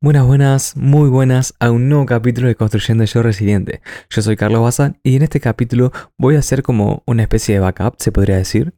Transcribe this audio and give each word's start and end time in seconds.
Buenas, 0.00 0.26
buenas, 0.26 0.76
muy 0.76 1.08
buenas 1.08 1.54
a 1.58 1.72
un 1.72 1.88
nuevo 1.88 2.06
capítulo 2.06 2.46
de 2.46 2.54
Construyendo 2.54 3.02
Yo 3.02 3.20
Resiliente. 3.20 3.82
Yo 4.08 4.22
soy 4.22 4.36
Carlos 4.36 4.62
Bazán 4.62 5.00
y 5.02 5.16
en 5.16 5.22
este 5.22 5.40
capítulo 5.40 5.90
voy 6.16 6.36
a 6.36 6.38
hacer 6.38 6.62
como 6.62 7.02
una 7.04 7.22
especie 7.22 7.56
de 7.56 7.60
backup, 7.60 7.96
se 7.98 8.12
podría 8.12 8.36
decir, 8.36 8.74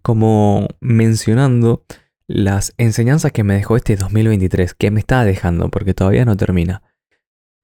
como 0.00 0.68
mencionando 0.78 1.82
las 2.28 2.72
enseñanzas 2.78 3.32
que 3.32 3.42
me 3.42 3.54
dejó 3.54 3.76
este 3.76 3.96
2023, 3.96 4.74
que 4.74 4.92
me 4.92 5.00
está 5.00 5.24
dejando 5.24 5.70
porque 5.70 5.92
todavía 5.92 6.24
no 6.24 6.36
termina. 6.36 6.84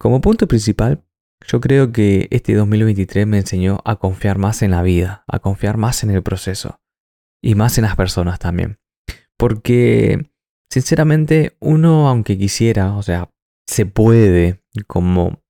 Como 0.01 0.21
punto 0.21 0.49
principal, 0.49 1.05
yo 1.47 1.61
creo 1.61 1.93
que 1.93 2.27
este 2.33 2.55
2023 2.55 3.25
me 3.25 3.39
enseñó 3.39 3.79
a 3.85 4.01
confiar 4.01 4.39
más 4.39 4.63
en 4.63 4.73
la 4.73 4.83
vida, 4.83 5.23
a 5.29 5.39
confiar 5.39 5.77
más 5.77 6.03
en 6.03 6.11
el 6.11 6.25
proceso 6.25 6.81
y 7.41 7.55
más 7.55 7.79
en 7.79 7.85
las 7.85 7.95
personas 7.95 8.41
también. 8.41 8.81
Porque 9.37 10.29
Sinceramente, 10.71 11.57
uno, 11.61 12.09
aunque 12.09 12.37
quisiera, 12.37 12.97
o 12.97 13.03
sea, 13.03 13.31
se 13.67 13.87
puede 13.87 14.63
como 14.87 15.43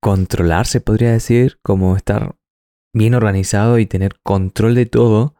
controlar, 0.00 0.66
se 0.66 0.80
podría 0.80 1.12
decir, 1.12 1.58
como 1.62 1.96
estar 1.96 2.36
bien 2.94 3.14
organizado 3.14 3.78
y 3.78 3.86
tener 3.86 4.18
control 4.22 4.74
de 4.74 4.86
todo, 4.86 5.34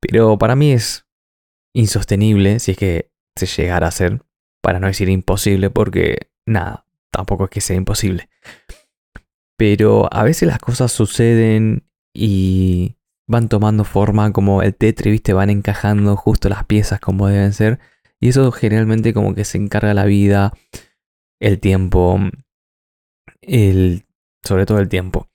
pero 0.00 0.38
para 0.38 0.56
mí 0.56 0.72
es 0.72 1.06
insostenible 1.74 2.60
si 2.60 2.72
es 2.72 2.76
que 2.76 3.10
se 3.36 3.46
llegara 3.46 3.86
a 3.86 3.88
hacer, 3.88 4.22
para 4.62 4.80
no 4.80 4.86
decir 4.86 5.08
imposible, 5.08 5.70
porque 5.70 6.30
nada, 6.46 6.86
tampoco 7.10 7.44
es 7.44 7.50
que 7.50 7.60
sea 7.60 7.76
imposible. 7.76 8.28
Pero 9.58 10.08
a 10.12 10.22
veces 10.22 10.48
las 10.48 10.58
cosas 10.58 10.92
suceden 10.92 11.88
y 12.14 12.96
van 13.28 13.48
tomando 13.48 13.84
forma 13.84 14.32
como 14.32 14.62
el 14.62 14.74
Tetris, 14.74 15.12
viste, 15.12 15.32
van 15.32 15.50
encajando 15.50 16.16
justo 16.16 16.48
las 16.48 16.64
piezas 16.64 17.00
como 17.00 17.28
deben 17.28 17.52
ser 17.52 17.78
y 18.20 18.28
eso 18.28 18.50
generalmente 18.52 19.12
como 19.12 19.34
que 19.34 19.44
se 19.44 19.58
encarga 19.58 19.94
la 19.94 20.04
vida, 20.04 20.52
el 21.40 21.60
tiempo, 21.60 22.18
el, 23.42 24.06
sobre 24.42 24.66
todo 24.66 24.78
el 24.78 24.88
tiempo. 24.88 25.28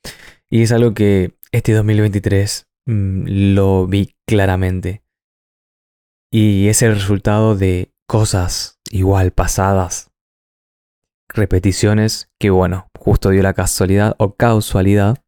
Y 0.49 0.63
es 0.63 0.71
algo 0.71 0.93
que 0.93 1.37
este 1.51 1.73
2023 1.73 2.67
mm, 2.85 3.53
lo 3.55 3.87
vi 3.87 4.15
claramente. 4.25 5.03
Y 6.31 6.67
es 6.67 6.81
el 6.81 6.95
resultado 6.95 7.55
de 7.55 7.93
cosas 8.07 8.79
igual 8.89 9.31
pasadas, 9.31 10.11
repeticiones 11.29 12.31
que 12.39 12.49
bueno, 12.49 12.89
justo 12.97 13.29
dio 13.29 13.43
la 13.43 13.53
casualidad 13.53 14.15
o 14.17 14.35
causalidad 14.35 15.23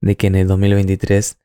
de 0.00 0.16
que 0.16 0.26
en 0.26 0.34
el 0.34 0.48
2023 0.48 1.38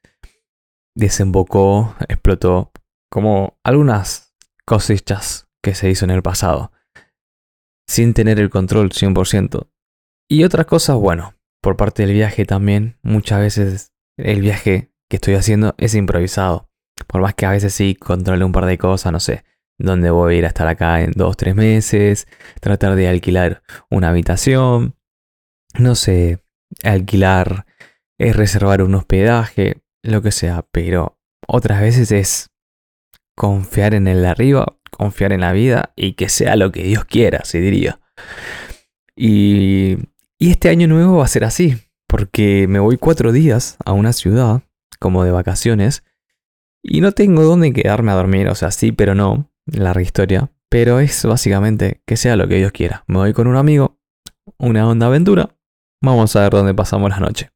desembocó, 0.96 1.96
explotó 2.08 2.72
como 3.09 3.58
algunas 3.64 4.25
cosechas 4.66 5.48
que 5.64 5.76
se 5.76 5.90
hizo 5.90 6.06
en 6.06 6.12
el 6.12 6.22
pasado, 6.22 6.72
sin 7.88 8.14
tener 8.14 8.40
el 8.40 8.50
control 8.50 8.90
100%. 8.90 9.70
Y 10.30 10.44
otras 10.44 10.66
cosas, 10.66 10.96
bueno, 10.98 11.36
por 11.62 11.78
parte 11.78 12.04
del 12.04 12.14
viaje 12.14 12.46
también, 12.46 12.98
muchas 13.04 13.40
veces 13.40 13.94
el 14.18 14.42
viaje 14.42 14.92
que 15.10 15.18
estoy 15.18 15.36
haciendo 15.36 15.76
es 15.78 15.96
improvisado. 15.96 16.70
Por 17.08 17.22
más 17.22 17.36
que 17.36 17.46
a 17.46 17.52
veces 17.52 17.74
sí 17.74 17.96
controle 17.96 18.46
un 18.46 18.52
par 18.52 18.66
de 18.66 18.78
cosas, 18.78 19.12
no 19.12 19.20
sé, 19.20 19.44
dónde 19.78 20.10
voy 20.10 20.36
a 20.36 20.38
ir 20.38 20.46
a 20.46 20.50
estar 20.50 20.68
acá 20.68 21.02
en 21.02 21.12
dos, 21.12 21.38
tres 21.38 21.56
meses, 21.56 22.28
tratar 22.62 22.96
de 22.96 23.08
alquilar 23.08 23.62
una 23.90 24.10
habitación, 24.10 24.96
no 25.78 25.96
sé, 25.96 26.44
alquilar, 26.84 27.66
es 28.18 28.36
reservar 28.36 28.82
un 28.82 28.96
hospedaje, 28.96 29.82
lo 30.04 30.22
que 30.22 30.32
sea, 30.32 30.66
pero 30.72 31.20
otras 31.48 31.82
veces 31.82 32.12
es 32.12 32.52
confiar 33.36 33.94
en 33.94 34.08
el 34.08 34.25
arriba, 34.25 34.78
confiar 34.89 35.34
en 35.34 35.41
la 35.41 35.51
vida 35.51 35.91
y 35.96 36.13
que 36.13 36.29
sea 36.29 36.56
lo 36.56 36.72
que 36.72 36.84
Dios 36.84 37.06
quiera, 37.06 37.44
se 37.44 37.59
diría. 37.59 38.00
Y, 39.16 39.97
y 40.40 40.51
este 40.51 40.69
año 40.69 40.88
nuevo 40.88 41.18
va 41.18 41.25
a 41.25 41.29
ser 41.29 41.44
así, 41.44 41.78
porque 42.07 42.68
me 42.68 42.79
voy 42.79 42.97
cuatro 42.97 43.31
días 43.31 43.78
a 43.85 43.94
una 43.94 44.13
ciudad, 44.13 44.63
como 45.00 45.24
de 45.24 45.31
vacaciones, 45.31 46.03
y 46.81 47.01
no 47.01 47.12
tengo 47.12 47.44
dónde 47.44 47.74
quedarme 47.74 48.12
a 48.12 48.16
dormir, 48.16 48.47
o 48.47 48.56
sea, 48.56 48.72
sí, 48.72 48.91
pero 48.91 49.16
no, 49.16 49.51
larga 49.66 50.01
historia, 50.01 50.51
pero 50.69 51.00
es 51.00 51.25
básicamente 51.25 52.01
que 52.06 52.18
sea 52.18 52.35
lo 52.35 52.47
que 52.47 52.57
Dios 52.57 52.72
quiera. 52.72 53.03
Me 53.07 53.18
voy 53.18 53.34
con 53.34 53.47
un 53.47 53.56
amigo, 53.56 54.00
una 54.57 54.88
onda 54.88 55.07
aventura, 55.07 55.56
vamos 56.01 56.35
a 56.35 56.41
ver 56.41 56.51
dónde 56.51 56.74
pasamos 56.74 57.09
la 57.09 57.19
noche. 57.19 57.51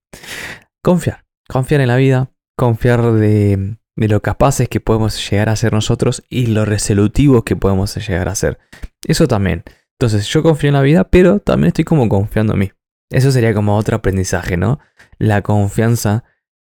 Confiar, 0.82 1.26
confiar 1.48 1.82
en 1.82 1.88
la 1.88 1.98
vida, 1.98 2.32
confiar 2.58 3.12
de, 3.14 3.78
de 4.00 4.08
lo 4.08 4.22
capaces 4.22 4.70
que 4.70 4.80
podemos 4.80 5.30
llegar 5.30 5.50
a 5.50 5.58
ser 5.58 5.74
nosotros 5.74 6.24
y 6.30 6.48
lo 6.48 6.64
resolutivos 6.64 7.44
que 7.44 7.58
podemos 7.58 7.94
llegar 7.96 8.30
a 8.30 8.36
ser. 8.36 8.58
Eso 9.06 9.28
también. 9.28 9.66
Entonces 10.00 10.26
yo 10.30 10.42
confío 10.42 10.70
en 10.70 10.76
la 10.76 10.82
vida, 10.82 11.04
pero 11.04 11.40
también 11.40 11.68
estoy 11.68 11.84
como 11.84 12.08
confiando 12.08 12.54
en 12.54 12.60
mí. 12.60 12.72
Eso 13.12 13.30
sería 13.30 13.54
como 13.54 13.76
otro 13.76 13.98
aprendizaje, 13.98 14.56
¿no? 14.56 14.80
La 15.18 15.42
confianza 15.42 16.24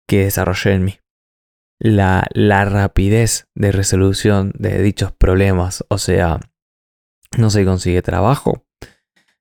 que 0.08 0.26
desarrollé 0.26 0.74
en 0.74 0.86
mí. 0.86 1.00
La, 1.80 2.28
la 2.34 2.66
rapidez 2.66 3.48
de 3.56 3.72
resolución 3.72 4.54
de 4.56 4.84
dichos 4.84 5.12
problemas. 5.12 5.84
O 5.88 5.98
sea, 5.98 6.40
no 7.36 7.50
se 7.50 7.66
consigue 7.66 8.04
trabajo. 8.04 8.64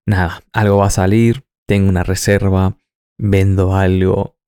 Nada, 0.07 0.41
algo 0.55 0.79
va 0.79 0.87
a 0.87 0.91
salir, 0.91 1.45
tengo 1.69 1.91
una 1.91 2.05
reserva, 2.05 2.79
vendo 3.19 3.77
algo, 3.77 4.39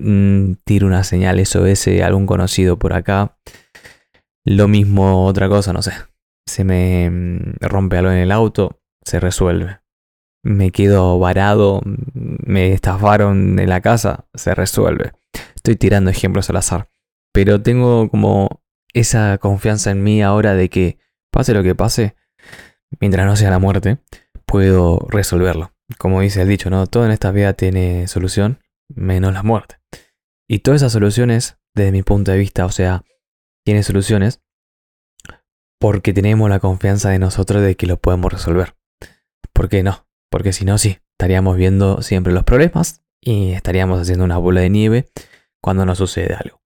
Mm, 0.00 0.54
tiro 0.64 0.86
una 0.86 1.04
señal 1.04 1.44
SOS 1.44 1.88
a 2.02 2.06
algún 2.06 2.26
conocido 2.26 2.78
por 2.78 2.92
acá. 2.94 3.36
Lo 4.44 4.68
mismo, 4.68 5.26
otra 5.26 5.48
cosa, 5.48 5.72
no 5.72 5.82
sé. 5.82 5.92
Se 6.46 6.64
me 6.64 7.10
mm, 7.10 7.56
rompe 7.60 7.98
algo 7.98 8.10
en 8.10 8.18
el 8.18 8.32
auto, 8.32 8.80
se 9.04 9.20
resuelve. 9.20 9.80
Me 10.42 10.70
quedo 10.70 11.18
varado, 11.18 11.82
me 12.14 12.72
estafaron 12.72 13.58
en 13.58 13.68
la 13.68 13.82
casa, 13.82 14.26
se 14.34 14.54
resuelve. 14.54 15.12
Estoy 15.54 15.76
tirando 15.76 16.10
ejemplos 16.10 16.48
al 16.48 16.56
azar. 16.56 16.90
Pero 17.32 17.60
tengo 17.62 18.08
como 18.08 18.62
esa 18.94 19.36
confianza 19.38 19.90
en 19.90 20.02
mí 20.02 20.22
ahora 20.22 20.54
de 20.54 20.70
que 20.70 20.98
pase 21.30 21.52
lo 21.52 21.62
que 21.62 21.74
pase, 21.74 22.16
mientras 23.00 23.26
no 23.26 23.36
sea 23.36 23.50
la 23.50 23.58
muerte, 23.58 23.98
puedo 24.46 25.06
resolverlo. 25.10 25.72
Como 25.98 26.22
dice 26.22 26.42
el 26.42 26.48
dicho, 26.48 26.70
¿no? 26.70 26.86
Todo 26.86 27.04
en 27.04 27.12
esta 27.12 27.30
vida 27.30 27.52
tiene 27.52 28.08
solución, 28.08 28.60
menos 28.88 29.34
la 29.34 29.42
muerte. 29.42 29.79
Y 30.52 30.58
todas 30.58 30.82
esas 30.82 30.92
soluciones, 30.92 31.58
desde 31.76 31.92
mi 31.92 32.02
punto 32.02 32.32
de 32.32 32.38
vista, 32.38 32.66
o 32.66 32.72
sea, 32.72 33.04
tiene 33.64 33.84
soluciones 33.84 34.42
porque 35.80 36.12
tenemos 36.12 36.50
la 36.50 36.58
confianza 36.58 37.10
de 37.10 37.20
nosotros 37.20 37.62
de 37.62 37.76
que 37.76 37.86
lo 37.86 37.98
podemos 37.98 38.32
resolver. 38.32 38.74
¿Por 39.52 39.68
qué 39.68 39.84
no? 39.84 40.08
Porque 40.28 40.52
si 40.52 40.64
no, 40.64 40.76
sí, 40.76 40.98
estaríamos 41.12 41.56
viendo 41.56 42.02
siempre 42.02 42.32
los 42.32 42.42
problemas 42.42 43.04
y 43.20 43.52
estaríamos 43.52 44.00
haciendo 44.00 44.24
una 44.24 44.38
bola 44.38 44.62
de 44.62 44.70
nieve 44.70 45.08
cuando 45.62 45.86
nos 45.86 45.98
sucede 45.98 46.34
algo. 46.34 46.60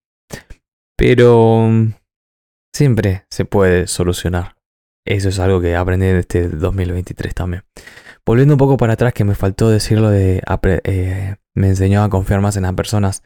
Pero 0.96 1.68
siempre 2.74 3.26
se 3.28 3.44
puede 3.44 3.86
solucionar. 3.86 4.56
Eso 5.06 5.28
es 5.28 5.38
algo 5.38 5.60
que 5.60 5.76
aprendí 5.76 6.06
en 6.06 6.16
este 6.16 6.48
2023 6.48 7.34
también. 7.34 7.64
Volviendo 8.24 8.54
un 8.54 8.58
poco 8.58 8.78
para 8.78 8.94
atrás, 8.94 9.12
que 9.12 9.24
me 9.24 9.34
faltó 9.34 9.68
decirlo 9.68 10.08
de... 10.08 10.42
Eh, 10.84 11.36
me 11.54 11.68
enseñó 11.68 12.02
a 12.02 12.08
confiar 12.08 12.40
más 12.40 12.56
en 12.56 12.62
las 12.62 12.72
personas. 12.72 13.22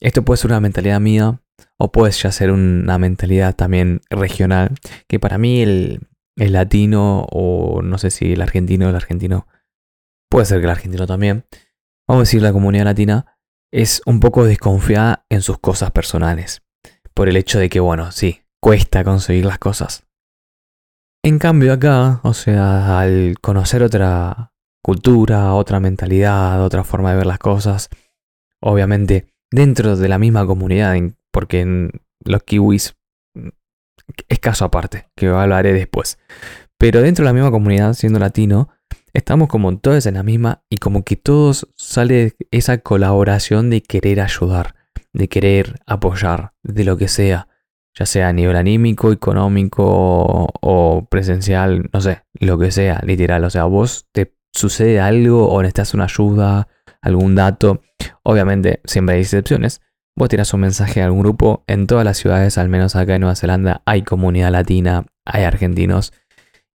Esto 0.00 0.22
puede 0.22 0.38
ser 0.38 0.50
una 0.50 0.60
mentalidad 0.60 1.00
mía 1.00 1.40
o 1.78 1.92
puede 1.92 2.12
ya 2.12 2.32
ser 2.32 2.50
una 2.50 2.98
mentalidad 2.98 3.54
también 3.54 4.00
regional, 4.10 4.74
que 5.08 5.18
para 5.18 5.38
mí 5.38 5.62
el, 5.62 6.00
latino 6.36 7.26
o 7.30 7.80
no 7.82 7.98
sé 7.98 8.10
si 8.10 8.32
el 8.32 8.42
argentino, 8.42 8.88
el 8.88 8.96
argentino, 8.96 9.46
puede 10.30 10.46
ser 10.46 10.58
que 10.58 10.64
el 10.64 10.70
argentino 10.70 11.06
también, 11.06 11.46
vamos 12.06 12.20
a 12.20 12.24
decir 12.24 12.42
la 12.42 12.52
comunidad 12.52 12.84
latina, 12.84 13.38
es 13.72 14.02
un 14.06 14.20
poco 14.20 14.44
desconfiada 14.44 15.24
en 15.28 15.42
sus 15.42 15.58
cosas 15.58 15.90
personales, 15.90 16.62
por 17.14 17.28
el 17.28 17.36
hecho 17.36 17.58
de 17.58 17.68
que, 17.68 17.80
bueno, 17.80 18.12
sí, 18.12 18.42
cuesta 18.60 19.04
conseguir 19.04 19.46
las 19.46 19.58
cosas. 19.58 20.04
En 21.24 21.38
cambio 21.38 21.72
acá, 21.72 22.20
o 22.22 22.34
sea, 22.34 23.00
al 23.00 23.36
conocer 23.40 23.82
otra 23.82 24.52
cultura, 24.82 25.54
otra 25.54 25.80
mentalidad, 25.80 26.62
otra 26.62 26.84
forma 26.84 27.10
de 27.10 27.16
ver 27.16 27.26
las 27.26 27.38
cosas, 27.38 27.88
obviamente 28.60 29.26
dentro 29.50 29.96
de 29.96 30.08
la 30.08 30.18
misma 30.18 30.46
comunidad, 30.46 30.96
porque 31.32 31.60
en 31.60 31.90
los 32.24 32.42
kiwis 32.42 32.96
mm, 33.34 33.48
es 34.28 34.38
caso 34.38 34.64
aparte, 34.64 35.08
que 35.16 35.28
hablaré 35.28 35.72
después. 35.72 36.18
Pero 36.78 37.02
dentro 37.02 37.24
de 37.24 37.30
la 37.30 37.32
misma 37.32 37.50
comunidad, 37.50 37.94
siendo 37.94 38.18
latino, 38.18 38.68
estamos 39.12 39.48
como 39.48 39.78
todos 39.78 40.06
en 40.06 40.14
la 40.14 40.22
misma 40.22 40.62
y 40.68 40.76
como 40.76 41.04
que 41.04 41.16
todos 41.16 41.68
sale 41.74 42.34
esa 42.50 42.78
colaboración 42.78 43.70
de 43.70 43.82
querer 43.82 44.20
ayudar, 44.20 44.74
de 45.12 45.28
querer 45.28 45.80
apoyar, 45.86 46.52
de 46.62 46.84
lo 46.84 46.98
que 46.98 47.08
sea, 47.08 47.48
ya 47.98 48.04
sea 48.04 48.28
a 48.28 48.32
nivel 48.32 48.56
anímico, 48.56 49.10
económico 49.10 50.48
o 50.60 51.06
presencial, 51.08 51.88
no 51.92 52.00
sé, 52.02 52.24
lo 52.34 52.58
que 52.58 52.70
sea, 52.70 53.00
literal. 53.04 53.44
O 53.44 53.50
sea, 53.50 53.64
vos 53.64 54.06
te 54.12 54.34
sucede 54.52 55.00
algo 55.00 55.48
o 55.48 55.62
necesitas 55.62 55.94
una 55.94 56.04
ayuda, 56.04 56.68
algún 57.06 57.34
dato 57.34 57.80
Obviamente, 58.22 58.80
siempre 58.84 59.16
hay 59.16 59.22
excepciones. 59.22 59.80
Vos 60.16 60.28
tirás 60.28 60.52
un 60.54 60.60
mensaje 60.60 61.02
a 61.02 61.06
algún 61.06 61.20
grupo. 61.20 61.64
En 61.66 61.86
todas 61.86 62.04
las 62.04 62.16
ciudades, 62.16 62.58
al 62.58 62.68
menos 62.68 62.96
acá 62.96 63.14
en 63.14 63.20
Nueva 63.20 63.36
Zelanda, 63.36 63.82
hay 63.84 64.02
comunidad 64.02 64.50
latina, 64.50 65.06
hay 65.24 65.44
argentinos. 65.44 66.12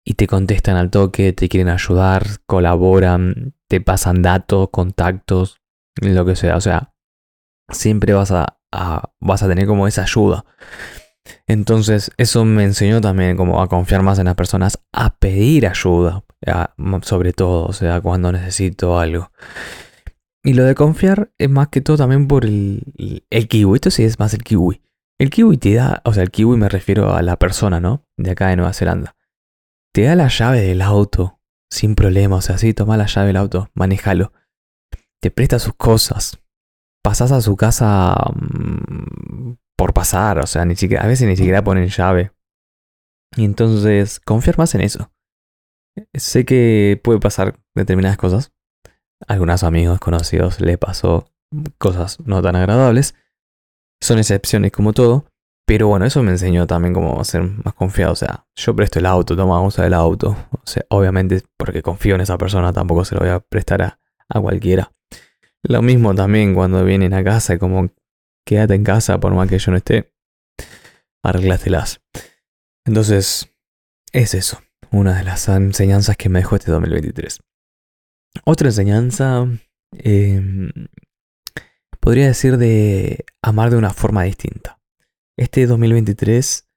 y 0.09 0.15
te 0.15 0.29
contestan 0.29 0.77
al 0.77 0.91
toque, 0.91 1.33
te 1.33 1.49
quieren 1.49 1.69
ayudar, 1.69 2.25
colaboran, 2.47 3.55
te 3.69 3.81
pasan 3.81 4.23
datos, 4.23 4.69
contactos, 4.71 5.61
lo 6.01 6.25
que 6.25 6.37
sea. 6.37 6.57
O 6.57 6.61
sea, 6.61 6.95
siempre 7.71 8.13
vas 8.15 8.31
a, 8.31 8.61
vas 9.19 9.43
a 9.43 9.49
tener 9.49 9.67
como 9.67 9.89
esa 9.89 10.03
ayuda. 10.03 10.45
Entonces, 11.49 12.13
eso 12.19 12.45
me 12.45 12.63
enseñó 12.63 13.01
también 13.01 13.37
como 13.37 13.61
a 13.61 13.67
confiar 13.67 14.03
más 14.03 14.21
en 14.21 14.27
las 14.27 14.37
personas, 14.37 14.79
a 14.93 15.17
pedir 15.17 15.67
ayuda, 15.67 16.25
sobre 17.03 17.33
todo, 17.33 17.67
o 17.67 17.73
sea, 17.73 18.01
cuando 18.01 18.31
necesito 18.31 19.01
algo. 19.01 19.33
Y 20.47 20.55
lo 20.55 20.63
de 20.63 20.77
confiar 20.77 21.33
es 21.39 21.51
más 21.51 21.69
que 21.69 21.81
todo 21.81 21.97
también 21.97 22.29
por 22.29 22.45
el, 22.45 22.85
kiwi. 23.51 23.75
Esto 23.75 23.91
sí 23.91 24.05
es 24.05 24.21
más 24.21 24.33
el 24.33 24.45
kiwi. 24.45 24.81
El 25.19 25.29
kiwi 25.29 25.57
te 25.57 25.75
da, 25.75 26.03
o 26.05 26.15
sea, 26.15 26.23
el 26.23 26.31
kiwi 26.31 26.57
me 26.57 26.69
refiero 26.69 27.15
a 27.15 27.23
la 27.23 27.37
persona, 27.37 27.81
¿no? 27.81 28.07
De 28.17 28.31
acá 28.31 28.47
de 28.47 28.55
Nueva 28.55 28.73
Zelanda. 28.73 29.17
Te 29.93 30.03
da 30.03 30.15
la 30.15 30.29
llave 30.29 30.61
del 30.61 30.83
auto 30.83 31.41
sin 31.69 31.97
problema, 31.97 32.37
o 32.37 32.41
sea, 32.43 32.59
sí, 32.59 32.75
toma 32.75 32.97
la 32.97 33.07
llave 33.07 33.27
del 33.27 33.39
auto, 33.39 33.71
manejalo. 33.75 34.33
Te 35.21 35.33
presta 35.33 35.59
sus 35.59 35.75
cosas. 35.75 36.39
Pasas 37.03 37.33
a 37.33 37.41
su 37.41 37.57
casa 37.57 38.15
mm, 38.37 39.55
por 39.77 39.95
pasar, 39.95 40.39
o 40.39 40.47
sea, 40.47 40.65
ni 40.65 40.77
siquiera, 40.77 41.03
a 41.03 41.09
veces 41.09 41.27
ni 41.27 41.37
siquiera 41.37 41.65
ponen 41.65 41.89
llave. 41.89 42.31
Y 43.37 43.45
entonces, 43.45 44.21
confiar 44.21 44.59
más 44.59 44.77
en 44.77 44.83
eso. 44.83 45.11
Sé 46.15 46.45
que 46.45 47.01
puede 47.03 47.19
pasar 47.19 47.59
determinadas 47.75 48.17
cosas. 48.17 48.53
A 49.27 49.33
algunos 49.33 49.63
amigos 49.63 49.99
conocidos 49.99 50.61
le 50.61 50.79
pasó 50.79 51.31
cosas 51.79 52.19
no 52.25 52.43
tan 52.43 52.57
agradables. 52.57 53.15
Son 54.01 54.19
excepciones 54.19 54.73
como 54.73 54.93
todo. 54.93 55.27
Pero 55.67 55.89
bueno, 55.89 56.05
eso 56.05 56.23
me 56.23 56.31
enseñó 56.31 56.67
también 56.69 56.95
cómo 56.95 57.23
ser 57.25 57.43
más 57.43 57.75
confiado. 57.75 58.13
O 58.13 58.17
sea, 58.17 58.47
yo 58.55 58.77
presto 58.77 59.01
el 59.01 59.07
auto, 59.07 59.37
toma, 59.37 59.61
usa 59.61 59.85
el 59.85 59.95
auto. 59.95 60.37
O 60.53 60.61
sea, 60.65 60.85
obviamente 60.91 61.43
porque 61.57 61.83
confío 61.83 62.15
en 62.15 62.21
esa 62.21 62.39
persona, 62.39 62.73
tampoco 62.73 63.05
se 63.05 63.17
lo 63.17 63.23
voy 63.23 63.31
a 63.31 63.41
prestar 63.41 63.83
a, 63.83 64.41
cualquiera. 64.41 64.93
Lo 65.63 65.83
mismo 65.83 66.15
también 66.15 66.55
cuando 66.55 66.85
vienen 66.85 67.15
a 67.15 67.25
casa, 67.25 67.59
como 67.59 67.91
quédate 68.45 68.75
en 68.75 68.85
casa 68.85 69.19
por 69.19 69.35
más 69.35 69.49
que 69.49 69.59
yo 69.59 69.73
no 69.73 69.77
esté. 69.77 70.13
Arreglátelas. 71.25 72.01
Entonces, 72.85 73.53
es 74.13 74.35
eso. 74.35 74.61
Una 74.93 75.19
de 75.19 75.25
las 75.25 75.49
enseñanzas 75.49 76.17
que 76.17 76.29
me 76.29 76.39
dejó 76.39 76.55
este 76.55 76.71
2023. 76.71 77.41
Otra 78.45 78.69
enseñanza, 78.69 79.47
em, 79.93 80.71
podría 82.01 82.27
decir 82.27 82.57
de 82.57 83.25
amar 83.43 83.71
de 83.71 83.77
una 83.77 83.91
forma 83.91 84.25
distinta. 84.25 84.81
Este 85.39 85.67
2023 85.67 86.69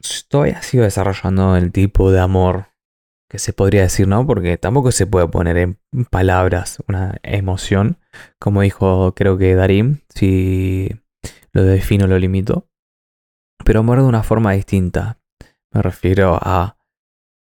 estoy 0.00 0.50
así 0.50 0.78
desarrollando 0.78 1.56
el 1.56 1.72
tipo 1.72 2.10
de 2.10 2.20
amor 2.20 2.68
que 3.30 3.38
se 3.38 3.52
podría 3.52 3.82
decir, 3.82 4.08
¿no? 4.08 4.26
Porque 4.26 4.56
tampoco 4.56 4.90
se 4.90 5.06
puede 5.06 5.28
poner 5.28 5.58
en 5.58 5.78
palabras 6.10 6.82
una 6.88 7.18
emoción, 7.22 7.98
como 8.40 8.62
dijo 8.62 9.14
creo 9.14 9.36
que 9.36 9.54
Darim, 9.54 10.00
si 10.08 10.88
lo 11.52 11.62
defino 11.62 12.06
lo 12.06 12.18
limito, 12.18 12.68
pero 13.64 13.80
amar 13.80 13.98
de 13.98 14.04
una 14.04 14.22
forma 14.22 14.52
distinta. 14.52 15.20
Me 15.72 15.82
refiero 15.82 16.38
a 16.40 16.77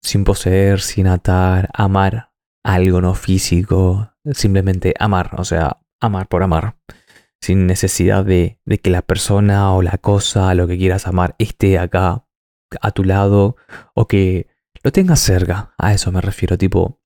sin 0.03 0.25
poseer, 0.25 0.81
sin 0.81 1.07
atar, 1.07 1.71
amar 1.75 2.33
algo 2.65 3.01
no 3.01 3.15
físico, 3.15 4.13
simplemente 4.33 4.95
amar, 4.99 5.35
o 5.39 5.45
sea, 5.45 5.81
amar 6.01 6.29
por 6.29 6.43
amar 6.43 6.77
sin 7.41 7.67
necesidad 7.67 8.25
de, 8.25 8.61
que 8.83 8.91
la 8.91 9.03
persona 9.03 9.73
o 9.73 9.83
la 9.83 9.99
cosa, 9.99 10.55
lo 10.55 10.67
que 10.67 10.79
quieras 10.79 11.07
amar, 11.07 11.35
esté 11.39 11.79
acá 11.79 12.25
a 12.81 12.91
tu 12.91 13.05
lado 13.05 13.57
o 13.95 14.09
que 14.09 14.49
lo 14.83 14.93
tengas 14.93 15.21
cerca. 15.21 15.75
A 15.79 15.95
eso 15.95 16.13
me 16.13 16.21
refiero, 16.21 16.59
tipo, 16.59 17.01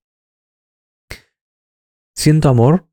siento 2.15 2.49
amor 2.49 2.89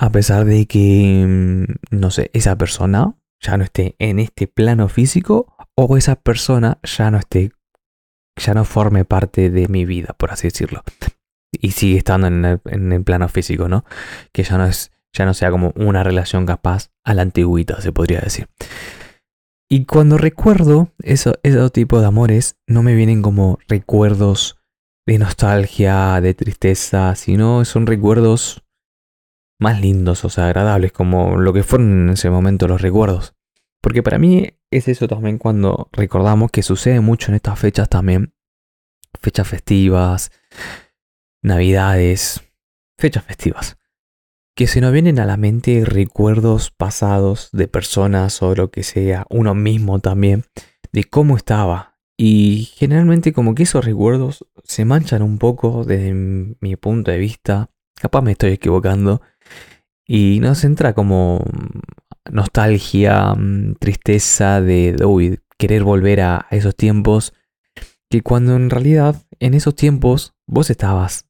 a 0.00 0.10
pesar 0.10 0.44
de 0.44 0.66
que, 0.66 1.24
mm, 1.26 1.96
no 1.96 2.10
sé, 2.10 2.30
esa 2.32 2.56
persona 2.56 3.16
ya 3.40 3.56
no 3.56 3.64
esté 3.64 3.96
en 3.98 4.18
este 4.18 4.46
plano 4.46 4.88
físico 4.88 5.56
o 5.74 5.96
esa 5.96 6.16
persona 6.16 6.78
ya 6.82 7.10
no 7.10 7.18
esté, 7.18 7.52
ya 8.38 8.54
no 8.54 8.64
forme 8.64 9.04
parte 9.04 9.50
de 9.50 9.68
mi 9.68 9.84
vida, 9.84 10.14
por 10.18 10.32
así 10.32 10.48
decirlo. 10.48 10.82
Y 11.52 11.72
sigue 11.72 11.98
estando 11.98 12.26
en 12.26 12.92
el, 12.92 13.04
plano 13.04 13.28
físico, 13.28 13.68
¿no? 13.68 13.84
Que 14.32 14.42
ya 14.42 14.58
no 14.58 14.66
es 14.66 14.92
ya 15.12 15.24
no 15.24 15.34
sea 15.34 15.50
como 15.50 15.72
una 15.74 16.04
relación 16.04 16.46
capaz 16.46 16.90
a 17.02 17.14
la 17.14 17.22
antigüita, 17.22 17.80
se 17.80 17.92
podría 17.92 18.20
decir. 18.20 18.48
Y 19.70 19.84
cuando 19.84 20.16
recuerdo 20.18 20.92
eso, 21.02 21.34
ese 21.42 21.70
tipo 21.70 22.00
de 22.00 22.06
amores, 22.06 22.56
no 22.66 22.82
me 22.82 22.94
vienen 22.94 23.22
como 23.22 23.58
recuerdos 23.68 24.58
de 25.06 25.18
nostalgia, 25.18 26.20
de 26.20 26.34
tristeza, 26.34 27.14
sino 27.14 27.64
son 27.64 27.86
recuerdos 27.86 28.62
más 29.60 29.80
lindos, 29.80 30.24
o 30.24 30.30
sea, 30.30 30.46
agradables, 30.46 30.92
como 30.92 31.36
lo 31.36 31.52
que 31.52 31.62
fueron 31.62 32.02
en 32.02 32.10
ese 32.10 32.30
momento 32.30 32.68
los 32.68 32.80
recuerdos. 32.80 33.34
Porque 33.82 34.02
para 34.02 34.18
mí 34.18 34.57
es 34.70 34.88
eso 34.88 35.08
también 35.08 35.38
cuando 35.38 35.88
recordamos 35.92 36.50
que 36.50 36.62
sucede 36.62 37.00
mucho 37.00 37.30
en 37.30 37.36
estas 37.36 37.58
fechas 37.58 37.88
también. 37.88 38.34
Fechas 39.20 39.48
festivas, 39.48 40.30
navidades, 41.42 42.42
fechas 42.98 43.24
festivas 43.24 43.78
que 44.58 44.66
se 44.66 44.80
nos 44.80 44.92
vienen 44.92 45.20
a 45.20 45.24
la 45.24 45.36
mente 45.36 45.84
recuerdos 45.84 46.72
pasados 46.72 47.48
de 47.52 47.68
personas 47.68 48.42
o 48.42 48.56
lo 48.56 48.72
que 48.72 48.82
sea, 48.82 49.24
uno 49.30 49.54
mismo 49.54 50.00
también, 50.00 50.46
de 50.90 51.04
cómo 51.04 51.36
estaba. 51.36 51.96
Y 52.16 52.68
generalmente 52.74 53.32
como 53.32 53.54
que 53.54 53.62
esos 53.62 53.84
recuerdos 53.84 54.44
se 54.64 54.84
manchan 54.84 55.22
un 55.22 55.38
poco 55.38 55.84
desde 55.84 56.12
mi 56.12 56.74
punto 56.74 57.12
de 57.12 57.18
vista, 57.18 57.70
capaz 58.00 58.22
me 58.22 58.32
estoy 58.32 58.50
equivocando, 58.50 59.22
y 60.04 60.40
nos 60.40 60.64
entra 60.64 60.92
como 60.92 61.40
nostalgia, 62.30 63.34
mm, 63.34 63.74
tristeza 63.78 64.60
de, 64.60 64.96
querer 65.58 65.84
volver 65.84 66.20
a 66.20 66.46
esos 66.50 66.76
tiempos, 66.76 67.34
que 68.10 68.22
cuando 68.22 68.56
en 68.56 68.70
realidad 68.70 69.16
en 69.40 69.54
esos 69.54 69.74
tiempos 69.74 70.34
vos 70.46 70.70
estabas 70.70 71.28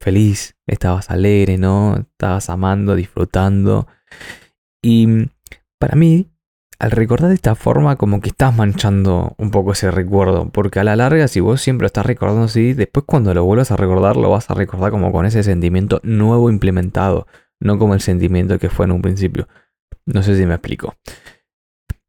feliz, 0.00 0.56
estabas 0.66 1.10
alegre, 1.10 1.58
¿no? 1.58 1.96
Estabas 1.96 2.50
amando, 2.50 2.94
disfrutando. 2.96 3.86
Y 4.82 5.28
para 5.78 5.96
mí, 5.96 6.30
al 6.78 6.92
recordar 6.92 7.28
de 7.28 7.34
esta 7.34 7.54
forma, 7.54 7.96
como 7.96 8.20
que 8.20 8.28
estás 8.28 8.54
manchando 8.54 9.34
un 9.38 9.50
poco 9.50 9.72
ese 9.72 9.90
recuerdo. 9.90 10.50
Porque 10.50 10.80
a 10.80 10.84
la 10.84 10.96
larga, 10.96 11.28
si 11.28 11.40
vos 11.40 11.60
siempre 11.60 11.86
estás 11.86 12.06
recordando 12.06 12.44
así, 12.44 12.72
después 12.72 13.04
cuando 13.06 13.34
lo 13.34 13.44
vuelvas 13.44 13.70
a 13.70 13.76
recordar, 13.76 14.16
lo 14.16 14.30
vas 14.30 14.50
a 14.50 14.54
recordar 14.54 14.90
como 14.90 15.12
con 15.12 15.26
ese 15.26 15.42
sentimiento 15.42 16.00
nuevo 16.04 16.50
implementado. 16.50 17.26
No 17.60 17.78
como 17.78 17.94
el 17.94 18.00
sentimiento 18.00 18.58
que 18.58 18.70
fue 18.70 18.86
en 18.86 18.92
un 18.92 19.02
principio. 19.02 19.48
No 20.12 20.22
sé 20.22 20.36
si 20.36 20.46
me 20.46 20.54
explico. 20.54 20.96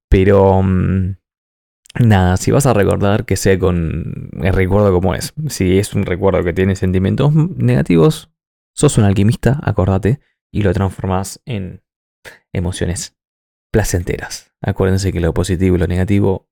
Pero... 0.09 0.61
Mm, 0.63 1.15
Nada, 1.97 2.37
si 2.37 2.51
vas 2.51 2.65
a 2.65 2.73
recordar 2.73 3.25
que 3.25 3.35
sea 3.35 3.57
con 3.57 4.29
el 4.41 4.53
recuerdo 4.53 4.93
como 4.93 5.15
es. 5.15 5.33
Si 5.49 5.79
es 5.79 5.93
un 5.93 6.05
recuerdo 6.05 6.43
que 6.43 6.53
tiene 6.53 6.75
sentimientos 6.75 7.33
negativos, 7.33 8.31
sos 8.75 8.97
un 8.97 9.05
alquimista, 9.05 9.59
acordate, 9.63 10.19
y 10.51 10.61
lo 10.61 10.73
transformas 10.73 11.41
en 11.45 11.83
emociones 12.53 13.17
placenteras. 13.71 14.53
Acuérdense 14.61 15.11
que 15.11 15.19
lo 15.19 15.33
positivo 15.33 15.75
y 15.75 15.79
lo 15.79 15.87
negativo 15.87 16.49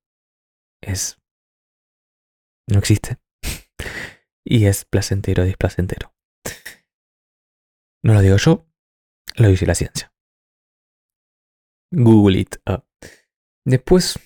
es... 0.82 1.18
no 2.68 2.78
existe. 2.78 3.18
y 4.44 4.66
es 4.66 4.84
placentero, 4.84 5.44
displacentero. 5.44 6.14
No 8.02 8.14
lo 8.14 8.20
digo 8.20 8.36
yo, 8.36 8.66
lo 9.36 9.48
dice 9.48 9.66
la 9.66 9.74
ciencia. 9.74 10.12
Google 11.90 12.38
it. 12.38 12.56
Después 13.64 14.18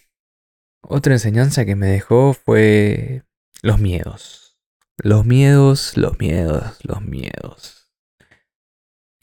otra 0.82 1.14
enseñanza 1.14 1.64
que 1.64 1.76
me 1.76 1.86
dejó 1.86 2.34
fue 2.34 3.22
los 3.62 3.78
miedos. 3.78 4.58
Los 4.98 5.24
miedos, 5.24 5.96
los 5.96 6.18
miedos, 6.18 6.78
los 6.84 7.02
miedos. 7.02 7.90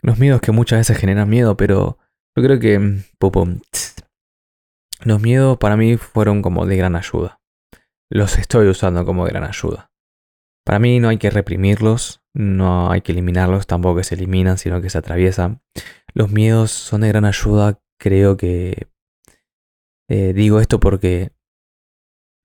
Los 0.02 0.18
miedos 0.18 0.42
que 0.42 0.52
muchas 0.52 0.80
veces 0.80 0.98
generan 0.98 1.30
miedo, 1.30 1.58
pero 1.58 1.98
yo 2.36 2.44
creo 2.44 2.60
que... 2.60 2.80
Mm, 2.80 3.04
los 5.02 5.22
miedos 5.22 5.58
para 5.58 5.78
mí 5.78 5.98
fueron 5.98 6.42
como 6.42 6.66
de 6.66 6.76
gran 6.78 6.96
ayuda. 6.96 7.40
Los 8.10 8.38
estoy 8.38 8.68
usando 8.68 9.06
como 9.06 9.26
de 9.26 9.32
gran 9.32 9.44
ayuda. 9.44 9.92
Para 10.66 10.80
mí 10.80 11.00
no 11.00 11.10
hay 11.10 11.18
que 11.18 11.30
reprimirlos, 11.30 12.22
no 12.34 12.92
hay 12.92 13.02
que 13.02 13.12
eliminarlos, 13.12 13.68
tampoco 13.68 13.98
que 13.98 14.04
se 14.04 14.16
eliminan, 14.16 14.58
sino 14.58 14.82
que 14.82 14.90
se 14.90 14.98
atraviesan. 14.98 15.62
Los 16.14 16.32
miedos 16.32 16.72
son 16.72 17.02
de 17.02 17.08
gran 17.10 17.26
ayuda, 17.26 17.80
creo 18.00 18.38
que... 18.38 18.88
Eh, 20.10 20.34
digo 20.34 20.60
esto 20.60 20.80
porque 20.80 21.32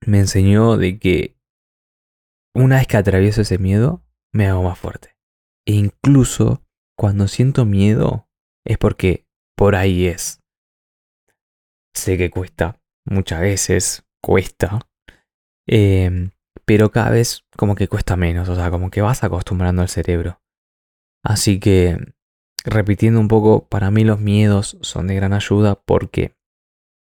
me 0.05 0.19
enseñó 0.19 0.77
de 0.77 0.99
que 0.99 1.35
una 2.53 2.77
vez 2.77 2.87
que 2.87 2.97
atravieso 2.97 3.41
ese 3.41 3.57
miedo, 3.57 4.03
me 4.31 4.45
hago 4.47 4.61
más 4.61 4.77
fuerte. 4.77 5.17
E 5.65 5.73
incluso 5.73 6.63
cuando 6.95 7.27
siento 7.27 7.65
miedo, 7.65 8.29
es 8.63 8.77
porque 8.77 9.25
por 9.57 9.75
ahí 9.75 10.05
es. 10.05 10.43
Sé 11.95 12.17
que 12.17 12.29
cuesta, 12.29 12.79
muchas 13.05 13.41
veces 13.41 14.05
cuesta, 14.21 14.79
Em, 15.67 16.31
pero 16.65 16.91
cada 16.91 17.09
vez 17.11 17.43
como 17.57 17.75
que 17.75 17.87
cuesta 17.87 18.15
menos, 18.15 18.49
o 18.49 18.55
sea, 18.55 18.69
como 18.71 18.89
que 18.89 19.01
vas 19.01 19.23
acostumbrando 19.23 19.81
al 19.81 19.89
cerebro. 19.89 20.41
Así 21.23 21.59
que, 21.59 21.97
repitiendo 22.65 23.19
un 23.19 23.27
poco, 23.27 23.67
para 23.67 23.91
mí 23.91 24.03
los 24.03 24.19
miedos 24.19 24.77
son 24.81 25.07
de 25.07 25.15
gran 25.15 25.33
ayuda 25.33 25.75
porque 25.75 26.35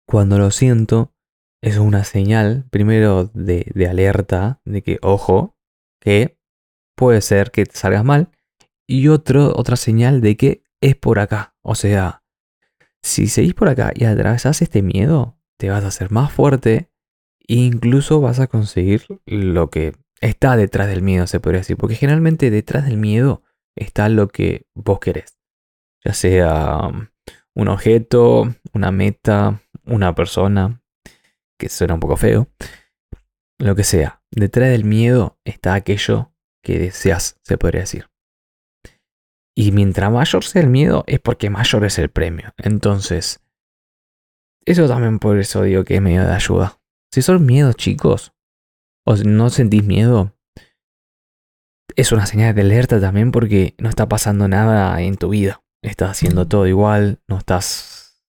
cuando 0.08 0.38
lo 0.38 0.52
siento 0.52 1.14
es 1.62 1.78
una 1.78 2.04
señal, 2.04 2.66
primero 2.70 3.26
de, 3.34 3.88
alerta, 3.90 4.62
de 4.66 4.82
que, 4.82 5.00
ojo, 5.02 5.58
que 6.00 6.38
puede 6.96 7.22
ser 7.22 7.52
que 7.52 7.66
te 7.66 7.76
salgas 7.76 8.06
mal, 8.06 8.32
y 8.88 9.08
otro, 9.10 9.54
otra 9.56 9.76
señal 9.76 10.22
de 10.22 10.38
que 10.38 10.64
es 10.82 10.96
por 10.96 11.20
acá. 11.20 11.56
O 11.62 11.76
sea, 11.76 12.24
si 13.02 13.28
seguís 13.28 13.54
por 13.54 13.70
acá 13.70 13.92
y 13.94 14.06
atravesás 14.06 14.62
este 14.62 14.82
miedo, 14.82 15.38
te 15.58 15.70
vas 15.70 15.84
a 15.84 15.88
hacer 15.88 16.12
más 16.12 16.32
fuerte 16.32 16.90
e 17.48 17.56
incluso 17.56 18.22
vas 18.22 18.40
a 18.40 18.48
conseguir 18.48 19.06
lo 19.26 19.70
que 19.70 19.94
está 20.22 20.56
detrás 20.56 20.88
del 20.88 21.02
miedo, 21.02 21.28
se 21.28 21.40
podría 21.40 21.62
decir. 21.62 21.78
Porque 21.78 21.96
generalmente 21.96 22.50
detrás 22.50 22.86
del 22.86 22.98
miedo 22.98 23.44
está 23.76 24.10
lo 24.10 24.28
que 24.28 24.68
vos 24.74 25.00
querés. 25.00 25.37
Ya 26.04 26.14
sea 26.14 26.88
um, 26.88 27.08
un 27.56 27.68
objeto, 27.68 28.54
una 28.74 28.92
meta, 28.92 29.62
una 29.86 30.14
persona, 30.16 30.82
que 31.60 31.70
suena 31.70 31.96
un 31.96 32.00
poco 32.00 32.18
feo. 32.18 32.48
Lo 33.60 33.76
que 33.76 33.84
sea. 33.84 34.22
Detrás 34.32 34.70
del 34.70 34.84
miedo 34.84 35.40
está 35.44 35.74
aquello 35.74 36.32
que 36.64 36.78
deseas, 36.78 37.40
se 37.44 37.58
podría 37.58 37.82
decir. 37.82 38.10
Y 39.56 39.72
mientras 39.72 40.12
mayor 40.12 40.44
sea 40.44 40.62
el 40.62 40.70
miedo, 40.70 41.04
es 41.08 41.20
porque 41.20 41.50
mayor 41.50 41.84
es 41.86 41.98
el 41.98 42.10
premio. 42.10 42.54
Entonces, 42.58 43.40
eso 44.66 44.88
también 44.88 45.18
por 45.18 45.40
eso 45.40 45.64
digo 45.64 45.84
que 45.84 45.96
es 45.96 46.02
medio 46.02 46.24
de 46.24 46.34
ayuda. 46.34 46.80
Si 47.12 47.24
son 47.24 47.46
miedos 47.46 47.76
chicos, 47.76 48.34
o 49.06 49.16
no 49.16 49.50
sentís 49.50 49.84
miedo, 49.84 50.34
es 51.96 52.12
una 52.12 52.26
señal 52.28 52.54
de 52.54 52.62
alerta 52.62 53.00
también 53.00 53.32
porque 53.32 53.74
no 53.80 53.90
está 53.90 54.08
pasando 54.08 54.48
nada 54.48 55.02
en 55.02 55.16
tu 55.16 55.30
vida. 55.30 55.64
Estás 55.84 56.12
haciendo 56.12 56.48
todo 56.48 56.68
igual, 56.68 57.22
no 57.28 57.38
estás 57.38 58.24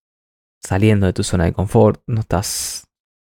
saliendo 0.62 1.07
de 1.07 1.12
tu 1.12 1.25
zona 1.25 1.45
de 1.45 1.52
confort, 1.52 2.02
no 2.07 2.21
estás, 2.21 2.88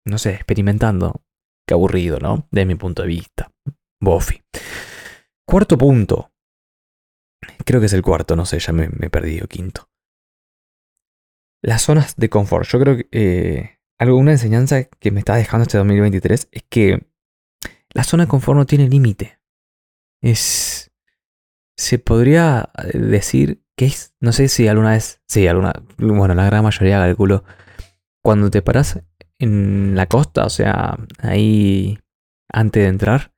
no 0.06 0.18
sé, 0.18 0.34
experimentando. 0.34 1.22
Qué 1.66 1.74
aburrido, 1.74 2.18
¿no? 2.20 2.46
De 2.50 2.64
mi 2.64 2.76
punto 2.76 3.02
de 3.02 3.08
vista. 3.08 3.50
Bofi. 4.00 4.42
Cuarto 5.46 5.76
punto. 5.76 6.32
Creo 7.64 7.80
que 7.80 7.86
es 7.86 7.92
el 7.92 8.02
cuarto, 8.02 8.36
no 8.36 8.46
sé, 8.46 8.58
ya 8.58 8.72
me, 8.72 8.84
he 8.84 9.10
perdido. 9.10 9.46
Quinto. 9.48 9.88
Las 11.62 11.82
zonas 11.82 12.16
de 12.16 12.30
confort. 12.30 12.68
Yo 12.68 12.78
creo 12.78 12.96
que 12.96 13.08
eh, 13.10 13.80
alguna 13.98 14.32
enseñanza 14.32 14.84
que 14.84 15.10
me 15.10 15.20
está 15.20 15.34
dejando 15.34 15.62
este 15.62 15.78
2023 15.78 16.48
es 16.52 16.62
que 16.68 17.06
la 17.92 18.04
zona 18.04 18.24
de 18.24 18.28
confort 18.28 18.58
no 18.58 18.66
tiene 18.66 18.88
límite. 18.88 19.40
Es. 20.22 20.92
Se 21.76 21.98
podría 21.98 22.70
decir 22.94 23.65
No 24.20 24.32
sé 24.32 24.48
si 24.48 24.68
alguna 24.68 24.92
vez. 24.92 25.20
Sí, 25.26 25.46
alguna. 25.46 25.72
Bueno, 25.98 26.34
la 26.34 26.46
gran 26.46 26.64
mayoría 26.64 26.98
calculo. 26.98 27.44
Cuando 28.22 28.50
te 28.50 28.62
paras 28.62 29.02
en 29.38 29.94
la 29.94 30.06
costa, 30.06 30.44
o 30.44 30.50
sea, 30.50 30.96
ahí 31.18 31.98
antes 32.48 32.82
de 32.82 32.88
entrar, 32.88 33.34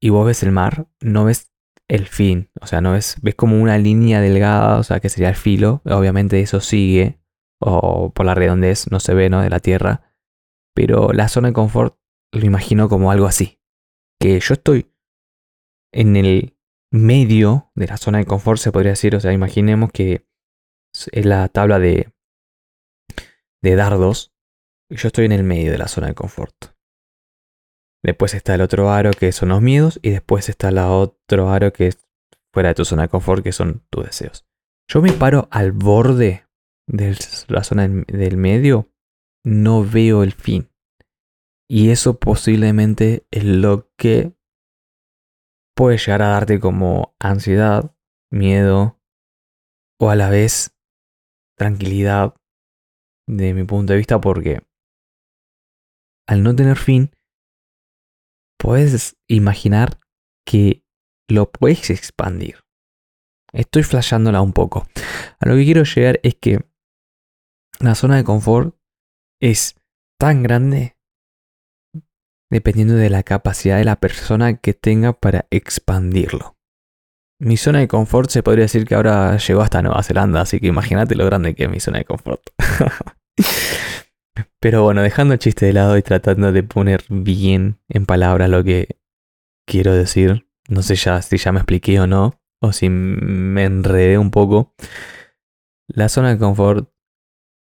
y 0.00 0.08
vos 0.08 0.26
ves 0.26 0.42
el 0.42 0.52
mar, 0.52 0.88
no 1.00 1.24
ves 1.24 1.52
el 1.88 2.06
fin. 2.06 2.50
O 2.60 2.66
sea, 2.66 2.80
no 2.80 2.92
ves, 2.92 3.16
ves 3.22 3.34
como 3.34 3.60
una 3.60 3.78
línea 3.78 4.20
delgada, 4.20 4.78
o 4.78 4.82
sea, 4.82 5.00
que 5.00 5.08
sería 5.08 5.28
el 5.28 5.36
filo. 5.36 5.82
Obviamente 5.84 6.40
eso 6.40 6.60
sigue, 6.60 7.20
o 7.60 8.10
por 8.12 8.26
la 8.26 8.34
redondez 8.34 8.90
no 8.90 9.00
se 9.00 9.14
ve, 9.14 9.30
¿no? 9.30 9.42
De 9.42 9.50
la 9.50 9.60
Tierra. 9.60 10.14
Pero 10.74 11.12
la 11.12 11.28
zona 11.28 11.48
de 11.48 11.54
confort 11.54 11.96
lo 12.32 12.44
imagino 12.44 12.88
como 12.88 13.10
algo 13.10 13.26
así. 13.26 13.60
Que 14.18 14.40
yo 14.40 14.54
estoy 14.54 14.90
en 15.92 16.16
el 16.16 16.56
medio 16.94 17.72
de 17.74 17.88
la 17.88 17.96
zona 17.96 18.18
de 18.18 18.24
confort, 18.24 18.60
se 18.60 18.72
podría 18.72 18.92
decir. 18.92 19.16
O 19.16 19.20
sea, 19.20 19.32
imaginemos 19.32 19.90
que 19.90 20.26
es 21.12 21.26
la 21.26 21.48
tabla 21.48 21.78
de, 21.78 22.12
de 23.62 23.74
dardos. 23.74 24.32
Yo 24.90 25.08
estoy 25.08 25.24
en 25.24 25.32
el 25.32 25.42
medio 25.42 25.72
de 25.72 25.78
la 25.78 25.88
zona 25.88 26.06
de 26.06 26.14
confort. 26.14 26.54
Después 28.02 28.34
está 28.34 28.54
el 28.54 28.60
otro 28.60 28.90
aro 28.90 29.10
que 29.10 29.32
son 29.32 29.48
los 29.48 29.60
miedos. 29.60 29.98
Y 30.02 30.10
después 30.10 30.48
está 30.48 30.68
el 30.68 30.78
otro 30.78 31.50
aro 31.50 31.72
que 31.72 31.88
es 31.88 31.98
fuera 32.52 32.68
de 32.68 32.76
tu 32.76 32.84
zona 32.84 33.02
de 33.02 33.08
confort, 33.08 33.42
que 33.42 33.52
son 33.52 33.82
tus 33.90 34.04
deseos. 34.04 34.46
Yo 34.88 35.02
me 35.02 35.12
paro 35.12 35.48
al 35.50 35.72
borde 35.72 36.46
de 36.86 37.16
la 37.48 37.64
zona 37.64 37.88
del 37.88 38.36
medio, 38.36 38.88
no 39.42 39.84
veo 39.84 40.22
el 40.22 40.32
fin. 40.32 40.70
Y 41.68 41.90
eso 41.90 42.20
posiblemente 42.20 43.26
es 43.30 43.42
lo 43.44 43.90
que 43.96 44.34
puede 45.74 45.98
llegar 45.98 46.22
a 46.22 46.28
darte 46.28 46.60
como 46.60 47.14
ansiedad, 47.18 47.94
miedo 48.30 49.00
o 50.00 50.10
a 50.10 50.16
la 50.16 50.30
vez 50.30 50.74
tranquilidad 51.56 52.34
de 53.26 53.54
mi 53.54 53.64
punto 53.64 53.92
de 53.92 53.98
vista 53.98 54.20
porque 54.20 54.60
al 56.26 56.42
no 56.42 56.54
tener 56.54 56.76
fin 56.76 57.10
puedes 58.58 59.16
imaginar 59.28 60.00
que 60.46 60.84
lo 61.28 61.50
puedes 61.50 61.90
expandir. 61.90 62.64
Estoy 63.52 63.82
flasheándola 63.82 64.42
un 64.42 64.52
poco. 64.52 64.86
A 65.38 65.48
lo 65.48 65.54
que 65.54 65.64
quiero 65.64 65.84
llegar 65.84 66.18
es 66.22 66.34
que 66.34 66.58
la 67.78 67.94
zona 67.94 68.16
de 68.16 68.24
confort 68.24 68.76
es 69.40 69.76
tan 70.18 70.42
grande 70.42 70.96
dependiendo 72.54 72.94
de 72.94 73.10
la 73.10 73.24
capacidad 73.24 73.78
de 73.78 73.84
la 73.84 73.96
persona 73.96 74.58
que 74.58 74.74
tenga 74.74 75.12
para 75.12 75.46
expandirlo. 75.50 76.56
Mi 77.40 77.56
zona 77.56 77.80
de 77.80 77.88
confort 77.88 78.30
se 78.30 78.44
podría 78.44 78.66
decir 78.66 78.86
que 78.86 78.94
ahora 78.94 79.36
llegó 79.38 79.60
hasta 79.60 79.82
Nueva 79.82 80.04
Zelanda, 80.04 80.42
así 80.42 80.60
que 80.60 80.68
imagínate 80.68 81.16
lo 81.16 81.26
grande 81.26 81.56
que 81.56 81.64
es 81.64 81.68
mi 81.68 81.80
zona 81.80 81.98
de 81.98 82.04
confort. 82.04 82.42
Pero 84.60 84.84
bueno, 84.84 85.02
dejando 85.02 85.34
el 85.34 85.40
chiste 85.40 85.66
de 85.66 85.72
lado 85.72 85.98
y 85.98 86.02
tratando 86.02 86.52
de 86.52 86.62
poner 86.62 87.02
bien 87.08 87.80
en 87.88 88.06
palabras 88.06 88.48
lo 88.48 88.62
que 88.62 89.00
quiero 89.66 89.92
decir, 89.92 90.46
no 90.68 90.82
sé 90.82 90.94
ya 90.94 91.20
si 91.22 91.38
ya 91.38 91.50
me 91.50 91.58
expliqué 91.58 91.98
o 91.98 92.06
no, 92.06 92.40
o 92.62 92.72
si 92.72 92.88
me 92.88 93.64
enredé 93.64 94.16
un 94.16 94.30
poco. 94.30 94.76
La 95.88 96.08
zona 96.08 96.30
de 96.30 96.38
confort 96.38 96.88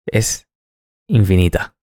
es 0.05 0.47
infinita. 1.09 1.74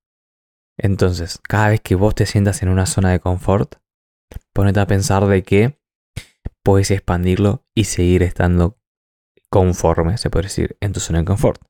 Entonces, 0.79 1.39
cada 1.43 1.71
vez 1.71 1.81
que 1.81 1.95
vos 1.95 2.15
te 2.15 2.27
sientas 2.27 2.63
en 2.63 2.69
una 2.69 2.87
zona 2.87 3.11
de 3.11 3.21
confort, 3.21 3.77
ponete 4.53 4.81
a 4.81 4.87
pensar 4.87 5.27
de 5.27 5.43
que 5.43 5.79
puedes 6.65 6.91
expandirlo 6.91 7.65
y 7.75 7.85
seguir 7.85 8.23
estando 8.23 8.79
conforme, 9.51 10.17
se 10.17 10.31
puede 10.31 10.45
decir, 10.45 10.77
en 10.81 10.93
tu 10.93 11.01
zona 11.01 11.21
de 11.21 11.25
confort. 11.25 11.61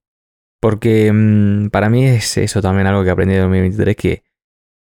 Porque 0.60 1.10
mm, 1.12 1.70
para 1.70 1.90
mí 1.90 2.06
es 2.06 2.36
eso 2.38 2.62
también 2.62 2.86
algo 2.86 3.02
que 3.02 3.10
aprendí 3.10 3.34
en 3.34 3.42
2023, 3.42 3.96
que 3.96 4.22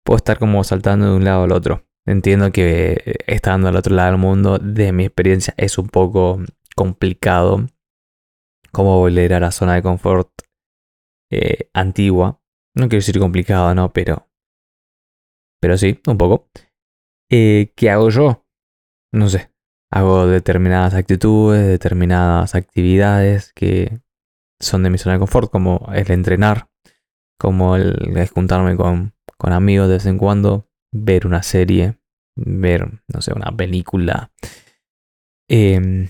puedo 0.05 0.17
estar 0.17 0.37
como 0.37 0.63
saltando 0.63 1.09
de 1.09 1.17
un 1.17 1.25
lado 1.25 1.43
al 1.43 1.51
otro. 1.51 1.85
Entiendo 2.05 2.51
que 2.51 3.01
eh, 3.05 3.15
estando 3.27 3.67
al 3.67 3.75
otro 3.75 3.95
lado 3.95 4.11
del 4.11 4.19
mundo, 4.19 4.59
de 4.59 4.91
mi 4.91 5.05
experiencia, 5.05 5.53
es 5.57 5.77
un 5.77 5.87
poco 5.87 6.39
complicado 6.75 7.67
como 8.71 8.99
volver 8.99 9.33
a 9.33 9.39
la 9.39 9.51
zona 9.51 9.75
de 9.75 9.81
confort 9.81 10.29
eh, 11.31 11.69
antigua. 11.73 12.40
No 12.75 12.87
quiero 12.87 12.99
decir 12.99 13.19
complicado, 13.19 13.73
¿no? 13.75 13.91
Pero. 13.91 14.27
Pero 15.61 15.77
sí, 15.77 15.99
un 16.07 16.17
poco. 16.17 16.49
Eh, 17.29 17.73
¿Qué 17.75 17.89
hago 17.89 18.09
yo? 18.09 18.45
No 19.13 19.29
sé. 19.29 19.51
Hago 19.91 20.27
determinadas 20.27 20.93
actitudes, 20.93 21.67
determinadas 21.67 22.55
actividades 22.55 23.51
que 23.53 24.01
son 24.59 24.83
de 24.83 24.89
mi 24.89 24.97
zona 24.97 25.13
de 25.13 25.19
confort, 25.19 25.51
como 25.51 25.89
el 25.93 26.09
entrenar, 26.11 26.69
como 27.37 27.75
el, 27.75 28.29
juntarme 28.33 28.77
con, 28.77 29.13
con 29.37 29.51
amigos 29.51 29.87
de 29.87 29.95
vez 29.95 30.05
en 30.05 30.17
cuando, 30.17 30.69
ver 30.93 31.27
una 31.27 31.43
serie, 31.43 31.97
ver, 32.37 33.01
no 33.13 33.21
sé, 33.21 33.33
una 33.33 33.51
película, 33.51 34.31
em, 35.49 36.07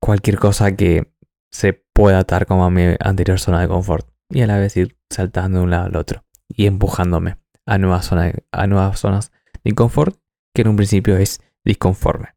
cualquier 0.00 0.38
cosa 0.38 0.74
que 0.74 1.12
se 1.52 1.74
pueda 1.74 2.20
atar 2.20 2.46
como 2.46 2.64
a 2.64 2.70
mi 2.70 2.94
anterior 3.00 3.38
zona 3.38 3.60
de 3.60 3.68
confort 3.68 4.15
y 4.30 4.42
a 4.42 4.46
la 4.46 4.58
vez 4.58 4.76
ir 4.76 4.96
saltando 5.10 5.58
de 5.58 5.64
un 5.64 5.70
lado 5.70 5.86
al 5.86 5.96
otro 5.96 6.24
y 6.48 6.66
empujándome 6.66 7.38
a 7.66 7.78
nuevas, 7.78 8.06
zonas, 8.06 8.34
a 8.52 8.66
nuevas 8.66 8.98
zonas 8.98 9.32
de 9.64 9.72
confort 9.74 10.18
que 10.54 10.62
en 10.62 10.68
un 10.68 10.76
principio 10.76 11.16
es 11.16 11.40
disconforme. 11.64 12.34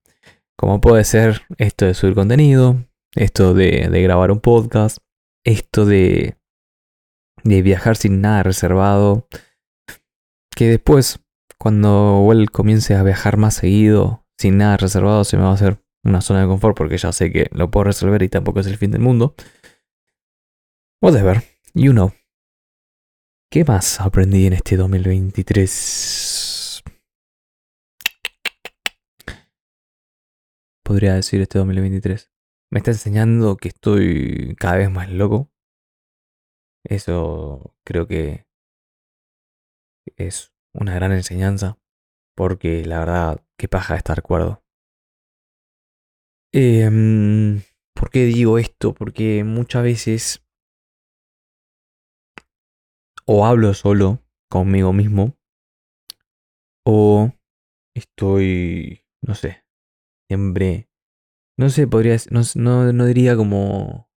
Como 0.58 0.82
puede 0.82 1.04
ser 1.04 1.44
esto 1.58 1.86
de 1.86 1.94
subir 1.94 2.16
contenido, 2.16 2.84
esto 3.16 3.54
de, 3.54 3.88
grabar 4.02 4.32
un 4.32 4.40
podcast, 4.40 4.98
esto 5.46 5.86
de, 5.86 6.36
de 7.44 7.62
viajar 7.62 7.96
sin 7.96 8.22
nada 8.22 8.44
reservado, 8.44 9.28
que 10.56 10.68
después, 10.68 11.22
cuando 11.58 12.28
él 12.34 12.52
comience 12.52 12.96
a 12.96 13.04
viajar 13.04 13.38
más 13.38 13.54
seguido, 13.54 14.26
sin 14.38 14.58
nada 14.58 14.78
reservado, 14.78 15.24
se 15.24 15.38
me 15.38 15.44
va 15.44 15.52
a 15.52 15.54
hacer 15.54 15.82
una 16.04 16.22
zona 16.22 16.42
de 16.42 16.48
confort 16.48 16.76
porque 16.76 16.98
ya 16.98 17.12
sé 17.12 17.32
que 17.32 17.50
lo 17.52 17.72
puedo 17.72 17.86
resolver 17.86 18.22
y 18.24 18.30
tampoco 18.30 18.60
es 18.60 18.68
el 18.68 18.78
fin 18.78 18.92
del 18.92 19.02
mundo. 19.02 19.36
Whatever, 21.02 21.42
You 21.82 21.94
know. 21.94 22.12
¿Qué 23.50 23.64
más 23.64 24.02
aprendí 24.02 24.46
en 24.46 24.52
este 24.52 24.76
2023? 24.76 26.84
Podría 30.84 31.14
decir 31.14 31.40
este 31.40 31.58
2023. 31.60 32.30
Me 32.70 32.80
está 32.80 32.92
enseñando 32.92 33.56
que 33.56 33.70
estoy 33.70 34.58
cada 34.60 34.76
vez 34.76 34.92
más 34.92 35.10
loco. 35.10 35.50
Eso 36.84 37.74
creo 37.86 38.08
que 38.08 38.46
es 40.18 40.52
una 40.74 40.96
gran 40.96 41.14
enseñanza. 41.14 41.78
Porque 42.36 42.84
la 42.84 43.00
verdad, 43.00 43.46
qué 43.58 43.70
paja 43.70 43.96
estar 43.96 44.22
cuerdo. 44.22 44.66
Em, 46.52 47.62
¿Por 47.96 48.10
qué 48.10 48.26
digo 48.26 48.58
esto? 48.58 48.94
Porque 48.94 49.46
muchas 49.46 49.84
veces 49.84 50.44
o 53.32 53.46
hablo 53.46 53.76
solo 53.76 54.24
conmigo 54.50 54.92
mismo 54.92 55.38
o 56.84 57.32
estoy, 57.96 59.06
no 59.22 59.36
sé, 59.36 59.64
siempre, 60.28 60.90
no 61.56 61.70
sé, 61.70 61.88
podría, 61.88 62.18
no, 62.32 62.42
no, 62.56 62.92
no 62.92 63.06
diría 63.06 63.36
como 63.36 64.10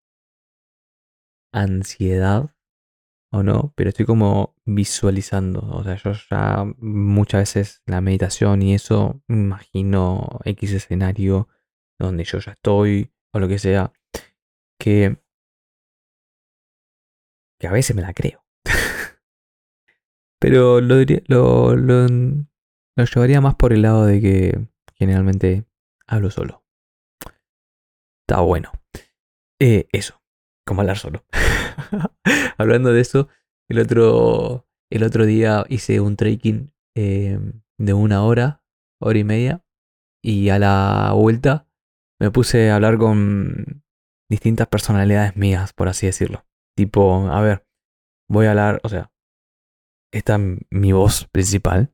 ansiedad 1.53 2.57
o 3.31 3.43
no, 3.43 3.75
pero 3.77 3.91
estoy 3.91 4.07
como 4.07 4.57
visualizando, 4.65 5.61
o 5.61 5.85
sea, 5.85 5.97
yo 5.97 6.13
ya 6.31 6.65
muchas 6.79 7.43
veces 7.43 7.83
la 7.85 8.01
meditación 8.01 8.63
y 8.63 8.73
eso, 8.73 9.23
me 9.29 9.37
imagino 9.37 10.41
X 10.47 10.73
escenario 10.73 11.49
donde 11.99 12.25
yo 12.25 12.39
ya 12.39 12.53
estoy 12.53 13.13
o 13.35 13.39
lo 13.41 13.47
que 13.47 13.59
sea, 13.59 13.93
que, 14.81 15.23
que 17.61 17.67
a 17.67 17.73
veces 17.73 17.95
me 17.95 18.01
la 18.01 18.15
creo. 18.15 18.42
Pero 20.43 20.81
lo, 20.81 20.97
diría, 20.97 21.23
lo, 21.29 21.77
lo, 21.77 22.09
llevaría 22.97 23.41
más 23.41 23.55
por 23.55 23.73
el 23.73 23.83
lado 23.83 24.07
de 24.07 24.21
que 24.21 24.69
generalmente 24.97 25.65
hablo 26.05 26.33
solo. 26.33 26.65
Está 28.27 28.41
bueno. 28.41 28.73
Eh, 29.61 29.87
eso, 29.93 30.21
como 30.67 30.81
hablar 30.81 30.99
solo. 30.99 31.25
Hablando 32.59 32.93
de 32.93 33.01
eso, 33.01 33.29
el 33.71 33.79
otro, 33.79 34.67
el 34.91 35.05
otro 35.05 35.27
día 35.27 35.65
hice 35.69 36.01
un 36.01 36.17
trekking 36.17 36.75
eh, 36.97 37.39
de 37.79 37.95
una 37.95 38.25
hora, 38.25 38.65
hora 39.01 39.19
y 39.21 39.25
media, 39.25 39.65
y 40.25 40.49
a 40.49 40.59
la 40.59 41.13
vuelta 41.15 41.69
me 42.21 42.33
puse 42.33 42.69
a 42.71 42.75
hablar 42.75 42.99
con 42.99 43.85
distintas 44.29 44.67
personalidades 44.67 45.37
mías, 45.37 45.73
por 45.73 45.89
así 45.89 46.07
decirlo. 46.07 46.45
Tipo, 46.77 47.29
a 47.29 47.41
ver, 47.43 47.65
voy 48.29 48.47
a 48.47 48.51
hablar, 48.51 48.81
o 48.83 48.89
sea, 48.89 49.12
esta 50.13 50.37
es 50.37 50.41
mi 50.71 50.93
voz 50.93 51.27
principal. 51.33 51.93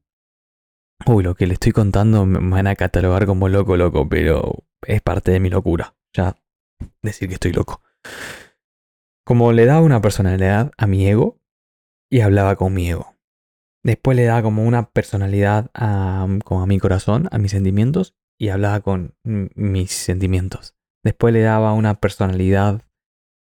Uy, 1.07 1.23
lo 1.23 1.35
que 1.35 1.47
le 1.47 1.55
estoy 1.55 1.73
contando 1.73 2.27
me 2.27 2.39
van 2.39 2.67
a 2.67 2.75
catalogar 2.75 3.25
como 3.27 3.49
loco, 3.49 3.77
loco, 3.77 4.09
pero 4.09 4.65
es 4.87 5.01
parte 5.01 5.31
de 5.31 5.41
mi 5.41 5.49
locura. 5.49 5.97
Ya 6.13 6.37
decir 7.03 7.29
que 7.29 7.35
estoy 7.35 7.53
loco. 7.53 7.83
Como 9.25 9.53
le 9.53 9.65
daba 9.65 9.81
una 9.81 10.01
personalidad 10.01 10.73
a 10.77 10.87
mi 10.87 11.07
ego 11.07 11.41
y 12.11 12.21
hablaba 12.21 12.57
con 12.57 12.75
mi 12.75 12.91
ego. 12.91 13.15
Después 13.85 14.17
le 14.17 14.25
daba 14.25 14.43
como 14.43 14.65
una 14.65 14.91
personalidad 14.91 15.71
a, 15.75 16.27
como 16.45 16.63
a 16.63 16.67
mi 16.67 16.79
corazón, 16.79 17.29
a 17.31 17.39
mis 17.39 17.53
sentimientos, 17.53 18.17
y 18.39 18.49
hablaba 18.49 18.81
con 18.81 19.17
mis 19.25 19.93
sentimientos. 19.93 20.77
Después 21.05 21.33
le 21.33 21.41
daba 21.41 21.73
una 21.73 21.95
personalidad 22.01 22.83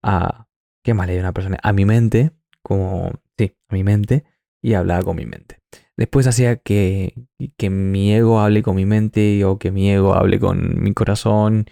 a... 0.02 0.46
¿Qué 0.84 0.94
más 0.94 1.06
le 1.06 1.14
dio 1.14 1.22
una 1.22 1.32
personalidad? 1.32 1.68
A 1.68 1.72
mi 1.72 1.84
mente, 1.84 2.32
como... 2.62 3.12
Sí, 3.36 3.56
a 3.68 3.74
mi 3.74 3.84
mente, 3.84 4.24
y 4.62 4.74
hablaba 4.74 5.02
con 5.02 5.16
mi 5.16 5.26
mente. 5.26 5.60
Después 5.96 6.26
hacía 6.26 6.56
que, 6.56 7.14
que 7.56 7.70
mi 7.70 8.14
ego 8.14 8.40
hable 8.40 8.62
con 8.62 8.76
mi 8.76 8.86
mente 8.86 9.44
o 9.44 9.58
que 9.58 9.72
mi 9.72 9.90
ego 9.90 10.14
hable 10.14 10.38
con 10.38 10.80
mi 10.82 10.94
corazón 10.94 11.66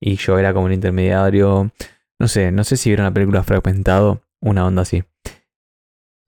y 0.00 0.16
yo 0.16 0.38
era 0.38 0.52
como 0.52 0.66
un 0.66 0.72
intermediario. 0.72 1.72
No 2.20 2.28
sé, 2.28 2.52
no 2.52 2.62
sé 2.62 2.76
si 2.76 2.90
vieron 2.90 3.04
la 3.04 3.12
película 3.12 3.42
Fragmentado, 3.42 4.22
una 4.40 4.66
onda 4.66 4.82
así. 4.82 5.02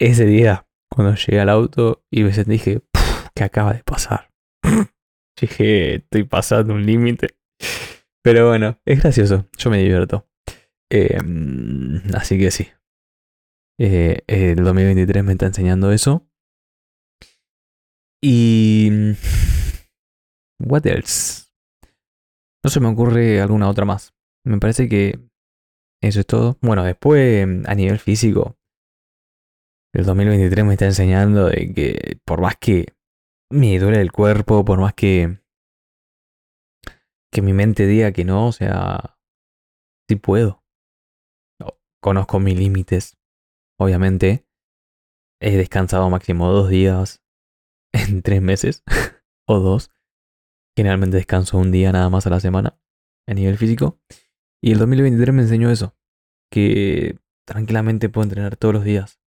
Ese 0.01 0.27
día, 0.27 0.67
cuando 0.91 1.15
llegué 1.15 1.41
al 1.41 1.49
auto 1.49 2.05
y 2.11 2.25
me 2.25 2.33
sentí, 2.33 2.53
dije, 2.53 2.83
¿qué 3.35 3.45
acaba 3.45 3.73
de 3.75 3.85
pasar? 3.85 4.33
dije, 5.41 5.97
estoy 5.97 6.25
pasando 6.25 6.75
un 6.75 6.85
límite. 6.85 7.37
Pero 8.23 8.49
bueno, 8.49 8.81
es 8.85 9.01
gracioso, 9.01 9.47
yo 9.57 9.71
me 9.71 9.79
divierto. 9.79 10.27
Em, 10.91 12.03
así 12.15 12.39
que 12.39 12.51
sí, 12.51 12.69
eh, 13.79 14.23
el 14.27 14.57
2023 14.63 15.25
me 15.25 15.33
está 15.33 15.47
enseñando 15.47 15.93
eso. 15.93 16.27
Y... 18.23 18.91
What 20.59 20.87
else? 20.87 21.47
No 22.65 22.71
se 22.71 22.81
me 22.81 22.89
ocurre 22.89 23.41
alguna 23.41 23.69
otra 23.69 23.85
más. 23.85 24.15
Me 24.45 24.59
parece 24.59 24.89
que 24.89 25.21
eso 26.03 26.21
es 26.21 26.27
todo. 26.27 26.59
Bueno, 26.61 26.83
después 26.85 27.47
a 27.67 27.75
nivel 27.75 27.99
físico, 27.99 28.57
el 29.95 30.05
2023 30.05 30.65
me 30.65 30.73
está 30.73 30.87
enseñando 30.87 31.49
de 31.49 31.73
que 31.73 32.19
por 32.25 32.41
más 32.41 32.57
que 32.57 32.95
me 33.51 33.79
duele 33.79 34.01
el 34.01 34.13
cuerpo, 34.13 34.65
por 34.65 34.81
más 34.81 34.95
que 34.95 35.39
que 37.33 37.43
mi 37.43 37.53
mente 37.53 37.87
diga 37.87 38.13
que 38.13 38.25
no, 38.25 38.47
o 38.47 38.53
sea, 38.53 39.19
sí 40.09 40.17
puedo. 40.17 40.63
Conozco 42.01 42.41
mis 42.41 42.57
límites, 42.57 43.19
obviamente, 43.79 44.47
he 45.41 45.57
descansado 45.57 46.09
máximo 46.11 46.51
dos 46.51 46.69
días 46.69 47.23
en 47.93 48.23
tres 48.23 48.43
meses 48.43 48.83
o 49.47 49.61
dos. 49.61 49.91
Generalmente 50.77 51.17
descanso 51.17 51.59
un 51.59 51.73
día 51.73 51.91
nada 51.93 52.11
más 52.11 52.27
a 52.27 52.31
la 52.31 52.41
semana 52.41 52.79
a 53.27 53.35
nivel 53.35 53.57
físico. 53.57 53.99
Y 54.63 54.73
el 54.73 54.79
2023 54.79 55.35
me 55.35 55.43
enseñó 55.43 55.71
eso, 55.71 55.97
que 56.51 57.19
tranquilamente 57.47 58.09
puedo 58.09 58.25
entrenar 58.25 58.57
todos 58.57 58.75
los 58.75 58.85
días. 58.85 59.21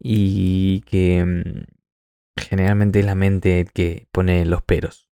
Y 0.00 0.80
que 0.82 1.24
mm, 1.24 1.64
generalmente 2.40 3.00
es 3.00 3.06
la 3.06 3.14
mente 3.14 3.66
que 3.72 4.08
pone 4.12 4.44
los 4.44 4.62
peros. 4.62 5.10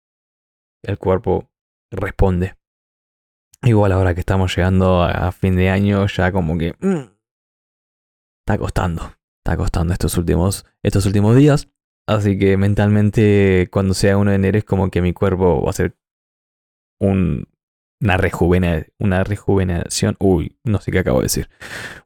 El 0.84 0.98
cuerpo 0.98 1.52
responde. 1.92 2.56
Igual 3.64 3.92
ahora 3.92 4.14
que 4.14 4.22
estamos 4.22 4.56
llegando 4.56 5.04
a 5.04 5.32
fin 5.32 5.56
de 5.56 5.70
año, 5.70 6.06
ya 6.08 6.32
como 6.32 6.58
que... 6.58 6.76
Mm, 6.80 7.18
está 8.50 8.58
costando. 8.58 9.14
Está 9.46 9.58
costando 9.58 9.94
estos 9.94 10.18
últimos, 10.18 10.66
estos 10.84 11.06
últimos 11.06 11.36
días. 11.36 11.70
Así 12.08 12.40
que 12.40 12.58
mentalmente, 12.58 13.70
cuando 13.72 13.94
sea 13.94 14.18
1 14.18 14.32
de 14.32 14.36
enero, 14.36 14.58
es 14.58 14.64
como 14.64 14.90
que 14.90 15.04
mi 15.04 15.14
cuerpo 15.14 15.64
va 15.64 15.70
a 15.70 15.74
ser 15.74 15.96
un, 17.00 17.48
una, 18.02 18.88
una 18.98 19.24
rejuvenación. 19.24 20.16
Uy, 20.20 20.58
no 20.64 20.82
sé 20.82 20.92
qué 20.92 21.00
acabo 21.00 21.20
de 21.20 21.26
decir. 21.26 21.50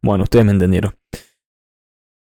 Bueno, 0.01 0.25
ustedes 0.25 0.43
me 0.43 0.51
entendieron. 0.51 0.97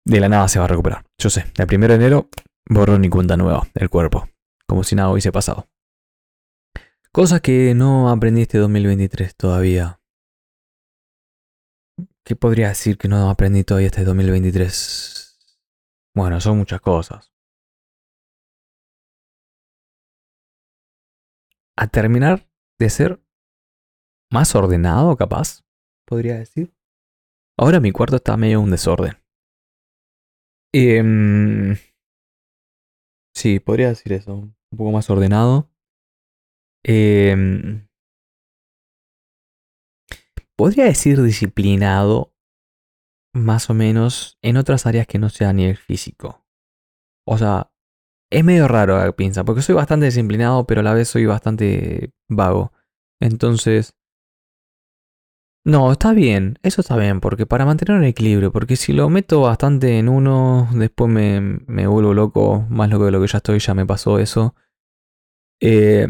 De 0.06 0.20
la 0.20 0.30
nada 0.30 0.48
se 0.48 0.58
va 0.58 0.64
a 0.64 0.68
recuperar. 0.68 1.04
Yo 1.18 1.28
sé, 1.28 1.44
el 1.58 1.66
1 1.70 1.88
de 1.88 1.94
enero 1.94 2.30
borro 2.70 2.98
ni 2.98 3.10
cuenta 3.10 3.36
nueva 3.36 3.68
el 3.74 3.90
cuerpo. 3.90 4.30
Como 4.66 4.82
si 4.82 4.96
nada 4.96 5.10
hubiese 5.10 5.30
pasado. 5.30 5.68
Cosas 7.12 7.42
que 7.42 7.74
no 7.74 8.08
aprendí 8.08 8.42
este 8.42 8.56
2023 8.56 9.36
todavía. 9.36 10.00
¿Qué 12.26 12.34
podría 12.34 12.70
decir 12.70 12.98
que 12.98 13.06
no 13.06 13.30
aprendí 13.30 13.62
todavía 13.62 13.86
este 13.86 14.02
2023? 14.02 15.38
Bueno, 16.12 16.40
son 16.40 16.58
muchas 16.58 16.80
cosas. 16.80 17.32
A 21.76 21.86
terminar 21.86 22.50
de 22.80 22.90
ser 22.90 23.22
más 24.32 24.56
ordenado, 24.56 25.16
capaz, 25.16 25.64
podría 26.04 26.36
decir. 26.36 26.74
Ahora 27.56 27.78
mi 27.78 27.92
cuarto 27.92 28.16
está 28.16 28.36
medio 28.36 28.60
un 28.60 28.72
desorden. 28.72 29.12
Eh, 30.74 31.76
sí, 33.36 33.60
podría 33.60 33.90
decir 33.90 34.12
eso. 34.14 34.34
Un 34.34 34.56
poco 34.76 34.90
más 34.90 35.08
ordenado. 35.10 35.70
Eh, 36.84 37.86
podría 40.56 40.84
decir 40.84 41.22
disciplinado, 41.22 42.32
más 43.34 43.70
o 43.70 43.74
menos, 43.74 44.38
en 44.42 44.56
otras 44.56 44.86
áreas 44.86 45.06
que 45.06 45.18
no 45.18 45.28
sea 45.28 45.50
a 45.50 45.52
nivel 45.52 45.76
físico. 45.76 46.44
O 47.26 47.38
sea, 47.38 47.70
es 48.30 48.44
medio 48.44 48.66
raro 48.66 48.98
la 48.98 49.12
pinza, 49.12 49.44
porque 49.44 49.62
soy 49.62 49.74
bastante 49.74 50.06
disciplinado, 50.06 50.66
pero 50.66 50.80
a 50.80 50.84
la 50.84 50.94
vez 50.94 51.08
soy 51.08 51.26
bastante 51.26 52.12
vago. 52.28 52.72
Entonces... 53.20 53.92
No, 55.64 55.90
está 55.90 56.12
bien, 56.12 56.60
eso 56.62 56.80
está 56.80 56.96
bien, 56.96 57.20
porque 57.20 57.44
para 57.44 57.64
mantener 57.64 57.98
un 57.98 58.04
equilibrio, 58.04 58.52
porque 58.52 58.76
si 58.76 58.92
lo 58.92 59.10
meto 59.10 59.40
bastante 59.40 59.98
en 59.98 60.08
uno, 60.08 60.68
después 60.72 61.10
me, 61.10 61.40
me 61.40 61.88
vuelvo 61.88 62.14
loco, 62.14 62.64
más 62.70 62.88
loco 62.88 63.06
de 63.06 63.10
lo 63.10 63.20
que 63.20 63.26
ya 63.26 63.38
estoy, 63.38 63.58
ya 63.58 63.74
me 63.74 63.84
pasó 63.84 64.20
eso. 64.20 64.54
Eh, 65.60 66.06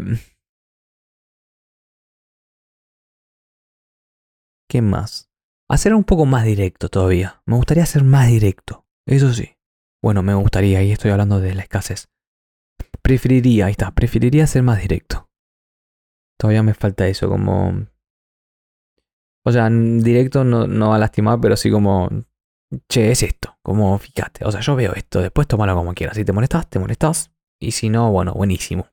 ¿Qué 4.69 4.81
más? 4.81 5.29
Hacer 5.69 5.93
un 5.93 6.03
poco 6.03 6.25
más 6.25 6.45
directo 6.45 6.89
todavía. 6.89 7.41
Me 7.45 7.55
gustaría 7.55 7.85
ser 7.85 8.03
más 8.03 8.27
directo. 8.27 8.85
Eso 9.05 9.33
sí. 9.33 9.57
Bueno, 10.01 10.23
me 10.23 10.33
gustaría, 10.33 10.83
y 10.83 10.91
estoy 10.91 11.11
hablando 11.11 11.39
de 11.39 11.55
la 11.55 11.63
escasez. 11.63 12.09
Preferiría, 13.01 13.65
ahí 13.65 13.71
está, 13.71 13.91
preferiría 13.91 14.47
ser 14.47 14.63
más 14.63 14.79
directo. 14.79 15.29
Todavía 16.37 16.63
me 16.63 16.73
falta 16.73 17.07
eso, 17.07 17.29
como... 17.29 17.87
O 19.45 19.51
sea, 19.51 19.69
directo 19.69 20.43
no, 20.43 20.89
va 20.89 20.95
a 20.95 20.99
lastimar, 20.99 21.39
pero 21.41 21.55
sí 21.55 21.71
como... 21.71 22.09
Che, 22.89 23.11
es 23.11 23.23
esto. 23.23 23.57
Como, 23.63 23.97
fíjate. 23.97 24.45
O 24.45 24.51
sea, 24.51 24.59
yo 24.59 24.75
veo 24.75 24.93
esto. 24.93 25.21
Después 25.21 25.47
tómalo 25.47 25.73
como 25.73 25.93
quieras. 25.93 26.17
Si 26.17 26.25
te 26.25 26.33
molestas, 26.33 26.69
te 26.69 26.79
molestas. 26.79 27.31
Y 27.59 27.71
si 27.71 27.89
no, 27.89 28.11
bueno, 28.11 28.33
buenísimo. 28.33 28.87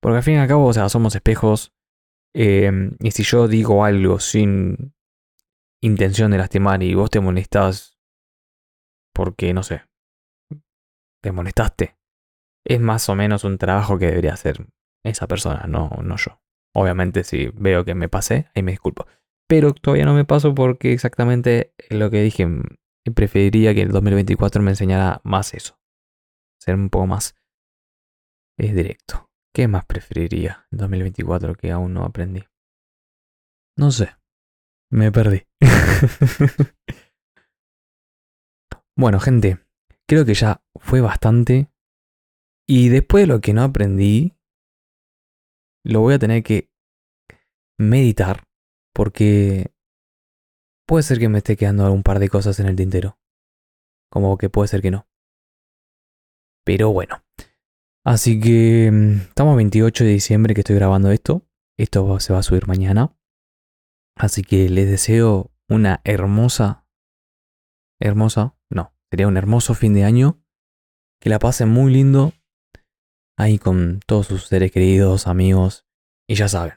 Porque 0.00 0.16
al 0.16 0.22
fin 0.24 0.34
y 0.34 0.38
al 0.38 0.48
cabo, 0.48 0.66
o 0.66 0.72
sea, 0.72 0.88
somos 0.88 1.14
espejos. 1.14 1.72
Em, 2.34 2.96
y 2.98 3.12
si 3.12 3.22
yo 3.22 3.46
digo 3.46 3.84
algo 3.84 4.18
sin 4.18 4.93
intención 5.84 6.30
de 6.30 6.38
lastimar 6.38 6.82
y 6.82 6.94
vos 6.94 7.10
te 7.10 7.20
molestás 7.20 7.98
porque, 9.14 9.52
no 9.52 9.62
sé, 9.62 9.82
te 11.22 11.30
molestaste, 11.30 11.96
es 12.66 12.80
más 12.80 13.08
o 13.08 13.14
menos 13.14 13.44
un 13.44 13.58
trabajo 13.58 13.98
que 13.98 14.06
debería 14.06 14.32
hacer 14.32 14.66
esa 15.04 15.28
persona, 15.28 15.66
no, 15.68 15.90
no 16.02 16.16
yo. 16.16 16.40
Obviamente 16.74 17.22
si 17.22 17.48
veo 17.48 17.84
que 17.84 17.94
me 17.94 18.08
pasé, 18.08 18.48
ahí 18.54 18.62
me 18.62 18.72
disculpo. 18.72 19.06
Pero 19.46 19.74
todavía 19.74 20.06
no 20.06 20.14
me 20.14 20.24
paso 20.24 20.54
porque 20.54 20.92
exactamente 20.92 21.74
lo 21.90 22.10
que 22.10 22.22
dije, 22.22 22.48
preferiría 23.14 23.74
que 23.74 23.82
el 23.82 23.92
2024 23.92 24.62
me 24.62 24.70
enseñara 24.70 25.20
más 25.22 25.54
eso. 25.54 25.78
Ser 26.60 26.74
un 26.74 26.88
poco 26.88 27.06
más 27.06 27.36
es 28.58 28.74
directo. 28.74 29.28
¿Qué 29.54 29.68
más 29.68 29.84
preferiría 29.84 30.66
en 30.72 30.78
2024 30.78 31.54
que 31.54 31.70
aún 31.70 31.92
no 31.92 32.04
aprendí? 32.04 32.42
No 33.76 33.90
sé. 33.90 34.16
Me 34.94 35.10
perdí. 35.10 35.42
bueno, 38.96 39.18
gente, 39.18 39.58
creo 40.06 40.24
que 40.24 40.34
ya 40.34 40.62
fue 40.78 41.00
bastante. 41.00 41.68
Y 42.68 42.90
después 42.90 43.24
de 43.24 43.26
lo 43.26 43.40
que 43.40 43.54
no 43.54 43.64
aprendí, 43.64 44.36
lo 45.84 45.98
voy 45.98 46.14
a 46.14 46.20
tener 46.20 46.44
que 46.44 46.70
meditar 47.76 48.44
porque 48.94 49.74
puede 50.86 51.02
ser 51.02 51.18
que 51.18 51.28
me 51.28 51.38
esté 51.38 51.56
quedando 51.56 51.92
un 51.92 52.04
par 52.04 52.20
de 52.20 52.28
cosas 52.28 52.60
en 52.60 52.66
el 52.66 52.76
tintero. 52.76 53.18
Como 54.12 54.38
que 54.38 54.48
puede 54.48 54.68
ser 54.68 54.80
que 54.80 54.92
no. 54.92 55.08
Pero 56.64 56.92
bueno. 56.92 57.24
Así 58.06 58.38
que 58.38 58.92
mm, 58.92 59.28
estamos 59.30 59.56
28 59.56 60.04
de 60.04 60.10
diciembre 60.10 60.54
que 60.54 60.60
estoy 60.60 60.76
grabando 60.76 61.10
esto. 61.10 61.42
Esto 61.76 62.20
se 62.20 62.32
va 62.32 62.38
a 62.38 62.44
subir 62.44 62.68
mañana. 62.68 63.12
Así 64.16 64.42
que 64.42 64.68
les 64.68 64.88
deseo 64.88 65.50
una 65.68 66.00
hermosa, 66.04 66.86
hermosa, 68.00 68.56
no, 68.70 68.94
sería 69.10 69.28
un 69.28 69.36
hermoso 69.36 69.74
fin 69.74 69.94
de 69.94 70.04
año. 70.04 70.40
Que 71.20 71.30
la 71.30 71.38
pasen 71.38 71.70
muy 71.70 71.92
lindo 71.92 72.34
ahí 73.38 73.58
con 73.58 74.00
todos 74.06 74.26
sus 74.26 74.46
seres 74.46 74.70
queridos, 74.72 75.26
amigos. 75.26 75.86
Y 76.28 76.34
ya 76.34 76.48
saben, 76.48 76.74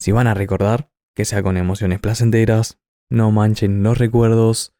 si 0.00 0.12
van 0.12 0.26
a 0.26 0.34
recordar, 0.34 0.90
que 1.14 1.24
sea 1.24 1.42
con 1.42 1.56
emociones 1.56 2.00
placenteras, 2.00 2.80
no 3.10 3.30
manchen 3.30 3.82
los 3.82 3.98
recuerdos 3.98 4.74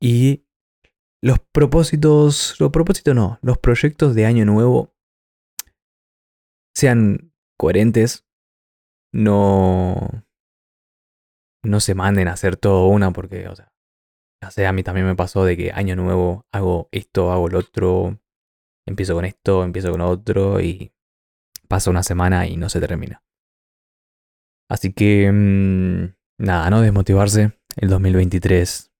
y 0.00 0.46
los 1.22 1.38
propósitos, 1.52 2.58
los 2.60 2.70
propósitos 2.70 3.14
no, 3.14 3.38
los 3.42 3.58
proyectos 3.58 4.14
de 4.14 4.26
año 4.26 4.44
nuevo 4.44 4.94
sean 6.74 7.32
coherentes, 7.58 8.26
no 9.12 10.25
no 11.66 11.80
se 11.80 11.94
manden 11.94 12.28
a 12.28 12.32
hacer 12.32 12.56
todo 12.56 12.86
una 12.88 13.12
porque, 13.12 13.48
o 13.48 13.56
sea, 13.56 13.72
ya 14.56 14.68
a 14.68 14.72
mí 14.72 14.82
también 14.82 15.06
me 15.06 15.16
pasó 15.16 15.44
de 15.44 15.56
que 15.56 15.72
año 15.72 15.96
nuevo 15.96 16.46
hago 16.52 16.88
esto, 16.92 17.32
hago 17.32 17.48
lo 17.48 17.58
otro, 17.58 18.18
empiezo 18.86 19.14
con 19.14 19.24
esto, 19.24 19.64
empiezo 19.64 19.90
con 19.90 20.00
otro 20.00 20.60
y 20.60 20.92
pasa 21.68 21.90
una 21.90 22.02
semana 22.02 22.46
y 22.46 22.56
no 22.56 22.68
se 22.68 22.80
termina. 22.80 23.22
Así 24.68 24.92
que, 24.92 25.30
mmm, 25.32 26.14
nada, 26.38 26.70
no 26.70 26.80
desmotivarse. 26.80 27.58
El 27.76 27.88
2023 27.88 28.92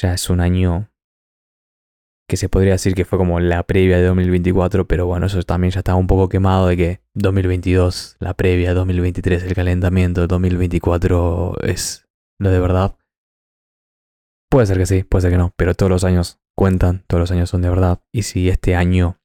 ya 0.00 0.14
es 0.14 0.30
un 0.30 0.40
año 0.40 0.90
que 2.28 2.36
se 2.36 2.48
podría 2.48 2.72
decir 2.72 2.94
que 2.94 3.04
fue 3.04 3.18
como 3.18 3.38
la 3.40 3.62
previa 3.64 3.98
de 3.98 4.04
2024, 4.04 4.86
pero 4.86 5.06
bueno, 5.06 5.26
eso 5.26 5.42
también 5.42 5.72
ya 5.72 5.80
estaba 5.80 5.98
un 5.98 6.06
poco 6.06 6.28
quemado 6.28 6.68
de 6.68 6.76
que 6.76 7.00
2022, 7.14 8.16
la 8.18 8.34
previa, 8.34 8.74
2023, 8.74 9.42
el 9.42 9.54
calentamiento, 9.54 10.26
2024 10.26 11.56
es 11.62 12.06
lo 12.38 12.50
de 12.50 12.60
verdad. 12.60 12.96
Puede 14.50 14.66
ser 14.66 14.78
que 14.78 14.86
sí, 14.86 15.02
puede 15.02 15.22
ser 15.22 15.30
que 15.32 15.38
no, 15.38 15.52
pero 15.56 15.74
todos 15.74 15.90
los 15.90 16.04
años 16.04 16.40
cuentan, 16.56 17.04
todos 17.08 17.20
los 17.20 17.30
años 17.30 17.50
son 17.50 17.62
de 17.62 17.68
verdad. 17.68 18.00
Y 18.12 18.22
si 18.22 18.48
este 18.48 18.74
año 18.74 19.18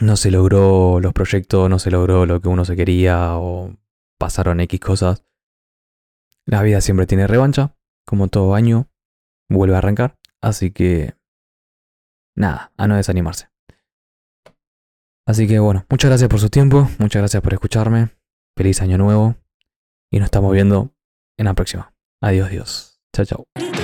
no 0.00 0.16
se 0.16 0.30
logró 0.30 1.00
los 1.00 1.12
proyectos, 1.12 1.68
no 1.68 1.78
se 1.78 1.90
logró 1.90 2.24
lo 2.24 2.40
que 2.40 2.48
uno 2.48 2.64
se 2.64 2.76
quería 2.76 3.36
o 3.36 3.74
pasaron 4.18 4.60
X 4.60 4.80
cosas, 4.80 5.24
la 6.46 6.62
vida 6.62 6.80
siempre 6.80 7.06
tiene 7.06 7.26
revancha, 7.26 7.76
como 8.06 8.28
todo 8.28 8.54
año, 8.54 8.88
vuelve 9.50 9.74
a 9.74 9.78
arrancar. 9.78 10.16
Así 10.40 10.70
que, 10.70 11.14
nada, 12.38 12.72
a 12.76 12.86
no 12.86 12.96
desanimarse. 12.96 13.50
Así 15.26 15.46
que 15.46 15.58
bueno, 15.58 15.84
muchas 15.90 16.08
gracias 16.08 16.30
por 16.30 16.40
su 16.40 16.48
tiempo, 16.48 16.88
muchas 16.98 17.20
gracias 17.20 17.42
por 17.42 17.52
escucharme. 17.52 18.08
Feliz 18.56 18.80
año 18.80 18.96
nuevo 18.96 19.36
y 20.10 20.18
nos 20.18 20.26
estamos 20.26 20.52
viendo 20.52 20.94
en 21.36 21.44
la 21.44 21.54
próxima. 21.54 21.92
Adiós, 22.22 22.50
Dios. 22.50 23.00
Chao, 23.14 23.24
chao. 23.26 23.77